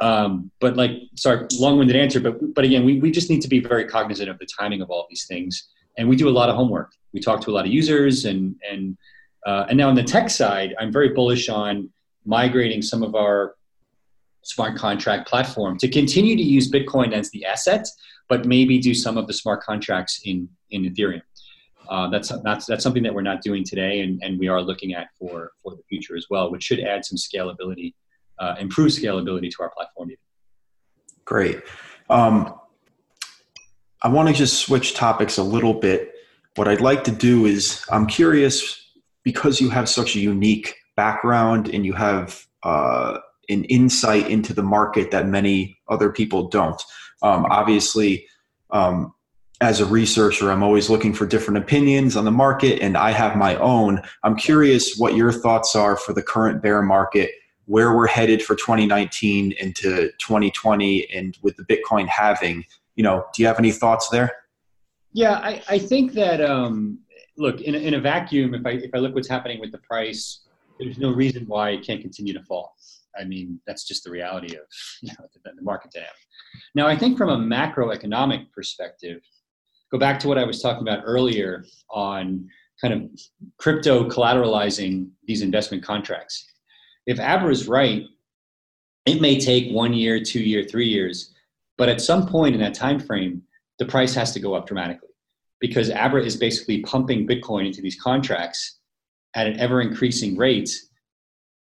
[0.00, 3.60] Um, but like, sorry, long-winded answer, but but again, we, we just need to be
[3.60, 6.56] very cognizant of the timing of all these things, and we do a lot of
[6.56, 6.92] homework.
[7.12, 8.96] We talk to a lot of users, and and
[9.46, 11.90] uh, and now on the tech side, I'm very bullish on
[12.24, 13.56] migrating some of our
[14.42, 17.86] smart contract platform to continue to use Bitcoin as the asset,
[18.28, 21.22] but maybe do some of the smart contracts in in Ethereum.
[21.90, 24.94] Uh, that's that's that's something that we're not doing today, and, and we are looking
[24.94, 27.92] at for for the future as well, which should add some scalability
[28.40, 30.10] uh, improve scalability to our platform.
[31.24, 31.62] Great.
[32.08, 32.54] Um,
[34.02, 36.12] I want to just switch topics a little bit.
[36.56, 38.90] What I'd like to do is, I'm curious
[39.22, 43.18] because you have such a unique background and you have uh,
[43.48, 46.82] an insight into the market that many other people don't.
[47.22, 48.26] Um, obviously,
[48.70, 49.12] um,
[49.60, 53.36] as a researcher, I'm always looking for different opinions on the market, and I have
[53.36, 54.00] my own.
[54.24, 57.30] I'm curious what your thoughts are for the current bear market
[57.66, 62.64] where we're headed for 2019 into 2020 and with the Bitcoin halving.
[62.96, 64.32] You know, do you have any thoughts there?
[65.12, 66.98] Yeah, I, I think that um,
[67.36, 68.54] look in a, in a vacuum.
[68.54, 70.42] If I if I look what's happening with the price,
[70.78, 72.74] there's no reason why it can't continue to fall.
[73.18, 74.62] I mean, that's just the reality of
[75.02, 75.92] you know, the, the market.
[76.74, 79.20] Now, I think from a macroeconomic perspective,
[79.90, 82.48] go back to what I was talking about earlier on
[82.80, 83.10] kind of
[83.58, 86.49] crypto collateralizing these investment contracts.
[87.10, 88.06] If Abra is right,
[89.04, 91.34] it may take one year, two year, three years,
[91.76, 93.42] but at some point in that time frame,
[93.80, 95.08] the price has to go up dramatically
[95.58, 98.78] because Abra is basically pumping Bitcoin into these contracts
[99.34, 100.70] at an ever increasing rate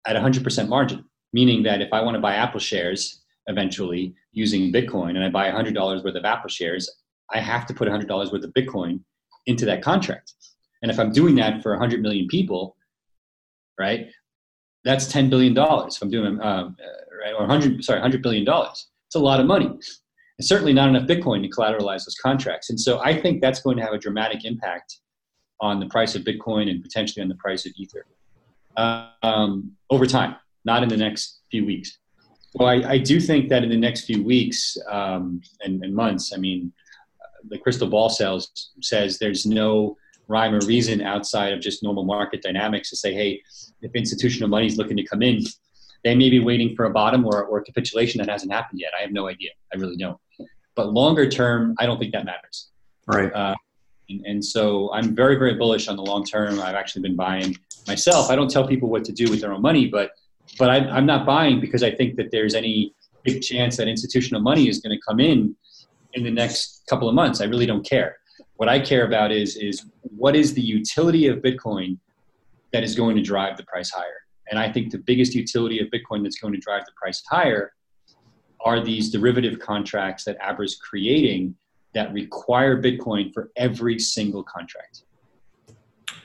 [0.07, 1.05] at 100% margin.
[1.34, 5.51] Meaning that if I want to buy Apple shares eventually using Bitcoin and I buy
[5.51, 6.91] $100 worth of Apple shares,
[7.30, 9.01] I have to put $100 worth of Bitcoin
[9.45, 10.32] into that contract.
[10.80, 12.74] And if I'm doing that for 100 million people,
[13.78, 14.09] right,
[14.87, 15.53] that's $10 billion.
[15.59, 18.47] If I'm doing, um, uh, right, or 100, sorry, $100 billion.
[18.49, 19.66] It's a lot of money.
[19.66, 22.70] And certainly not enough Bitcoin to collateralize those contracts.
[22.70, 25.01] And so I think that's going to have a dramatic impact
[25.61, 28.07] on the price of Bitcoin and potentially on the price of Ether
[28.76, 31.99] um, over time, not in the next few weeks.
[32.55, 36.32] Well, I, I do think that in the next few weeks um, and, and, months,
[36.32, 36.72] I mean,
[37.49, 39.97] the crystal ball cells says there's no
[40.29, 43.41] rhyme or reason outside of just normal market dynamics to say, hey,
[43.83, 45.43] if institutional money is looking to come in,
[46.05, 48.93] they may be waiting for a bottom or, or a capitulation that hasn't happened yet.
[48.99, 49.51] I have no idea.
[49.72, 50.18] I really don't.
[50.74, 52.70] But longer term, I don't think that matters.
[53.07, 53.33] Right.
[53.33, 53.55] Uh,
[54.09, 56.61] and, and, so I'm very, very bullish on the long term.
[56.61, 57.57] I've actually been buying
[57.87, 58.31] myself.
[58.31, 60.11] I don't tell people what to do with their own money, but
[60.59, 64.41] but I, I'm not buying because I think that there's any big chance that institutional
[64.41, 65.57] money is going to come in
[66.12, 67.41] in the next couple of months.
[67.41, 68.16] I really don't care.
[68.57, 71.99] What I care about is is what is the utility of Bitcoin
[72.73, 74.27] that is going to drive the price higher.
[74.51, 77.73] And I think the biggest utility of Bitcoin that's going to drive the price higher
[78.61, 81.55] are these derivative contracts that Abra is creating
[81.95, 85.03] that require Bitcoin for every single contract.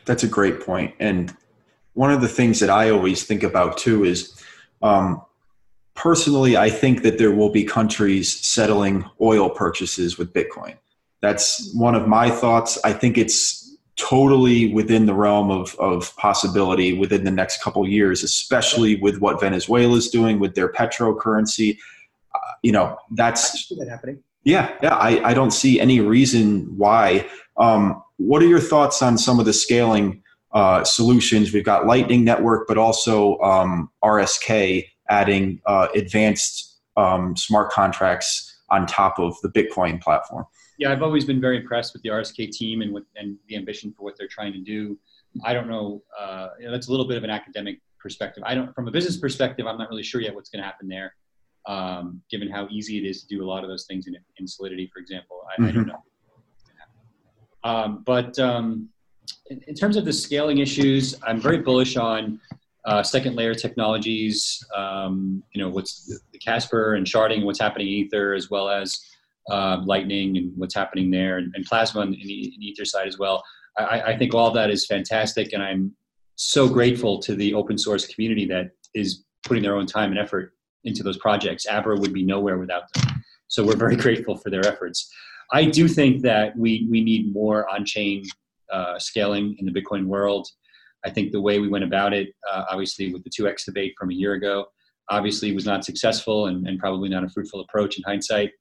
[0.06, 0.94] That's a great point.
[1.00, 1.36] And
[1.94, 4.42] one of the things that I always think about too is
[4.82, 5.22] um,
[5.94, 10.76] personally, I think that there will be countries settling oil purchases with Bitcoin.
[11.22, 12.80] That's one of my thoughts.
[12.84, 13.62] I think it's
[13.96, 19.40] totally within the realm of, of possibility within the next couple years, especially with what
[19.40, 21.78] Venezuela is doing with their petro currency.
[22.34, 24.24] Uh, you know, that's that happening.
[24.44, 24.96] Yeah, yeah.
[24.96, 27.28] I, I don't see any reason why.
[27.58, 31.54] Um, what are your thoughts on some of the scaling uh, solutions?
[31.54, 38.88] We've got Lightning Network, but also um, RSK adding uh, advanced um, smart contracts on
[38.88, 40.46] top of the Bitcoin platform
[40.82, 43.94] yeah, I've always been very impressed with the RSK team and with and the ambition
[43.96, 44.98] for what they're trying to do.
[45.46, 46.02] I don't know.
[46.20, 48.44] Uh, you know that's a little bit of an academic perspective.
[48.48, 50.88] I don't, from a business perspective, I'm not really sure yet what's going to happen
[50.88, 51.14] there,
[51.68, 54.48] um, given how easy it is to do a lot of those things in, in
[54.48, 55.44] Solidity, for example.
[55.48, 55.64] I, mm-hmm.
[55.64, 55.90] I don't mm-hmm.
[55.90, 56.04] know.
[57.64, 58.90] Um, but um,
[59.52, 62.40] in, in, terms of the scaling issues, I'm very bullish on
[62.86, 64.66] uh, second layer technologies.
[64.76, 68.68] Um, you know, what's the, the Casper and sharding, what's happening in Ether, as well
[68.68, 69.06] as
[69.50, 73.44] uh, Lightning and what's happening there, and, and Plasma the, in Ether side as well.
[73.78, 75.94] I, I, think all that is fantastic, and I'm
[76.36, 80.54] so grateful to the open source community that is putting their own time and effort
[80.84, 81.66] into those projects.
[81.68, 83.24] Abra would be nowhere without them.
[83.48, 85.12] So we're very grateful for their efforts.
[85.52, 88.24] I do think that we, we need more on chain
[88.72, 90.48] uh, scaling in the Bitcoin world.
[91.06, 94.12] I think the way we went about it, uh, obviously, with the 2x debate from
[94.12, 94.68] a year ago,
[95.10, 98.52] obviously was not successful and, and probably not a fruitful approach in hindsight.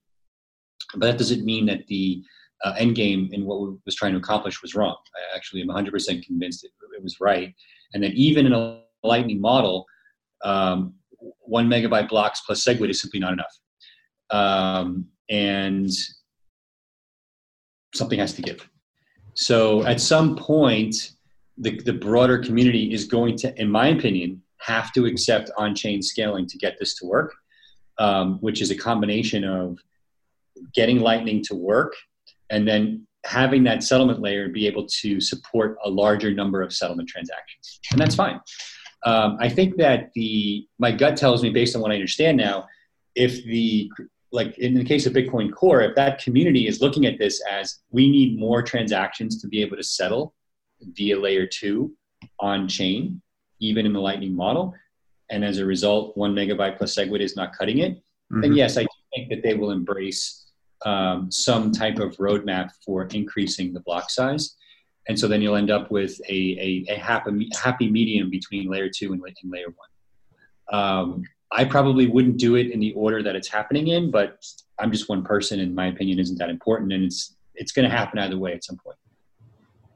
[0.94, 2.22] But that doesn't mean that the
[2.64, 4.96] uh, end game in what we was trying to accomplish was wrong.
[5.16, 7.54] I actually am 100% convinced it, it was right.
[7.94, 9.86] And that even in a Lightning model,
[10.44, 10.94] um,
[11.40, 13.58] one megabyte blocks plus SegWit is simply not enough.
[14.30, 15.90] Um, and
[17.94, 18.68] something has to give.
[19.34, 21.12] So at some point,
[21.56, 26.02] the, the broader community is going to, in my opinion, have to accept on chain
[26.02, 27.34] scaling to get this to work,
[27.98, 29.78] um, which is a combination of
[30.74, 31.94] getting Lightning to work,
[32.50, 37.08] and then having that settlement layer be able to support a larger number of settlement
[37.08, 37.80] transactions.
[37.92, 38.40] And that's fine.
[39.04, 42.66] Um, I think that the my gut tells me, based on what I understand now,
[43.14, 43.90] if the
[44.32, 47.80] like in the case of Bitcoin Core, if that community is looking at this as
[47.90, 50.34] we need more transactions to be able to settle
[50.82, 51.94] via layer two
[52.38, 53.20] on chain,
[53.60, 54.74] even in the Lightning model,
[55.30, 58.40] and as a result, one megabyte plus SegWit is not cutting it, mm-hmm.
[58.42, 60.46] then yes, I think that they will embrace
[60.84, 64.56] um, some type of roadmap for increasing the block size.
[65.08, 68.88] And so then you'll end up with a, a, a happy, happy medium between layer
[68.88, 70.78] two and, and layer one.
[70.80, 74.44] Um, I probably wouldn't do it in the order that it's happening in, but
[74.78, 77.94] I'm just one person, and my opinion isn't that important, and it's it's going to
[77.94, 78.96] happen either way at some point.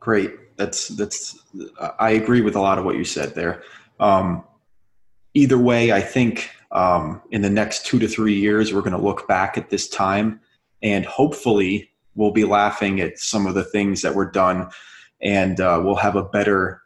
[0.01, 0.57] Great.
[0.57, 1.39] That's that's.
[2.01, 3.63] I agree with a lot of what you said there.
[4.01, 4.45] Um,
[5.35, 8.99] either way, I think um, in the next two to three years, we're going to
[8.99, 10.41] look back at this time
[10.83, 14.69] and hopefully we'll be laughing at some of the things that were done
[15.23, 16.83] and uh, we'll have a better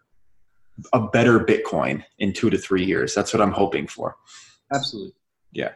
[0.93, 3.13] a better bitcoin in two to three years.
[3.13, 4.17] That's what i'm hoping for.
[4.73, 5.13] Absolutely.
[5.53, 5.73] Yeah.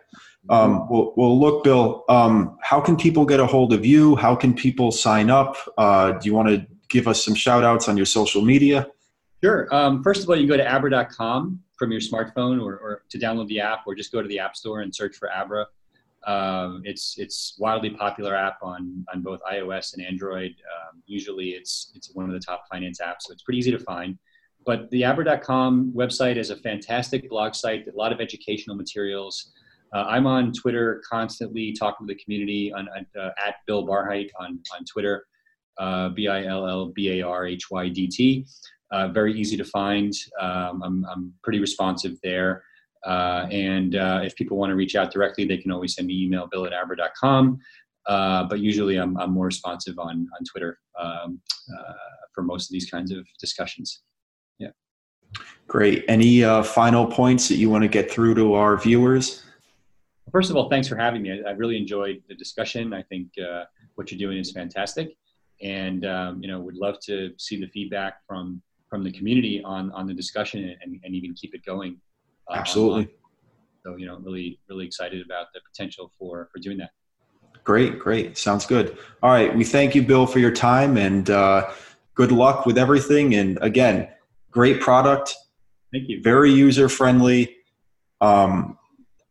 [0.49, 4.15] Um, well, well look bill um, how can people get a hold of you?
[4.15, 5.57] How can people sign up?
[5.77, 8.87] Uh, do you want to give us some shout outs on your social media
[9.43, 13.19] sure um, first of all you go to abra.com from your smartphone or, or, to
[13.19, 15.67] download the app or just go to the app store and search for abra
[16.27, 20.53] um, it's it's wildly popular app on on both iOS and Android.
[20.53, 23.79] Um, usually, it's it's one of the top finance apps, so it's pretty easy to
[23.79, 24.19] find.
[24.65, 29.53] But the Abra.com website is a fantastic blog site, a lot of educational materials.
[29.93, 34.61] Uh, I'm on Twitter constantly talking to the community on, uh, at Bill Barhydt on
[34.77, 35.27] on Twitter,
[35.79, 38.47] uh, B I L L B A R H Y D T.
[38.93, 40.13] Uh, very easy to find.
[40.41, 42.63] Um, I'm I'm pretty responsive there.
[43.05, 46.23] Uh, and uh, if people want to reach out directly, they can always send me
[46.23, 47.59] email, bill at abra.com.
[48.07, 51.41] Uh, but usually I'm, I'm more responsive on, on Twitter um,
[51.77, 51.93] uh,
[52.35, 54.03] for most of these kinds of discussions.
[54.59, 54.69] Yeah.
[55.67, 56.05] Great.
[56.09, 59.45] Any uh, final points that you want to get through to our viewers?
[60.31, 61.43] First of all, thanks for having me.
[61.45, 62.93] I, I really enjoyed the discussion.
[62.93, 63.65] I think uh,
[63.95, 65.17] what you're doing is fantastic.
[65.61, 68.63] And, um, you know, would love to see the feedback from,
[68.93, 71.99] from the community on, on the discussion and, and even keep it going
[72.51, 73.09] uh, Absolutely.
[73.87, 76.91] So you know, really, really excited about the potential for for doing that.
[77.65, 78.37] Great, great.
[78.37, 78.99] Sounds good.
[79.23, 81.71] All right, we thank you, Bill, for your time and uh,
[82.15, 83.35] good luck with everything.
[83.35, 84.09] And again,
[84.51, 85.35] great product.
[85.91, 86.21] Thank you.
[86.21, 87.57] Very user friendly.
[88.21, 88.77] Um,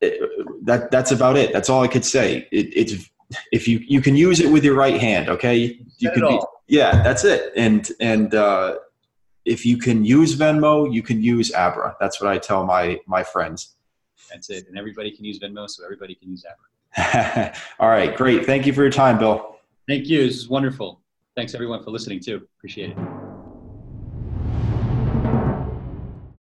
[0.01, 0.19] it,
[0.65, 1.53] that that's about it.
[1.53, 2.47] That's all I could say.
[2.51, 3.09] It, it's
[3.51, 5.79] if you you can use it with your right hand, okay.
[5.99, 7.53] You can be, yeah, that's it.
[7.55, 8.77] And and uh,
[9.45, 11.95] if you can use Venmo, you can use Abra.
[11.99, 13.75] That's what I tell my my friends.
[14.29, 14.67] That's it.
[14.67, 17.53] And everybody can use Venmo, so everybody can use Abra.
[17.79, 18.45] All right, great.
[18.45, 19.57] Thank you for your time, Bill.
[19.87, 20.25] Thank you.
[20.25, 21.01] This is wonderful.
[21.35, 22.47] Thanks everyone for listening too.
[22.57, 23.20] Appreciate it.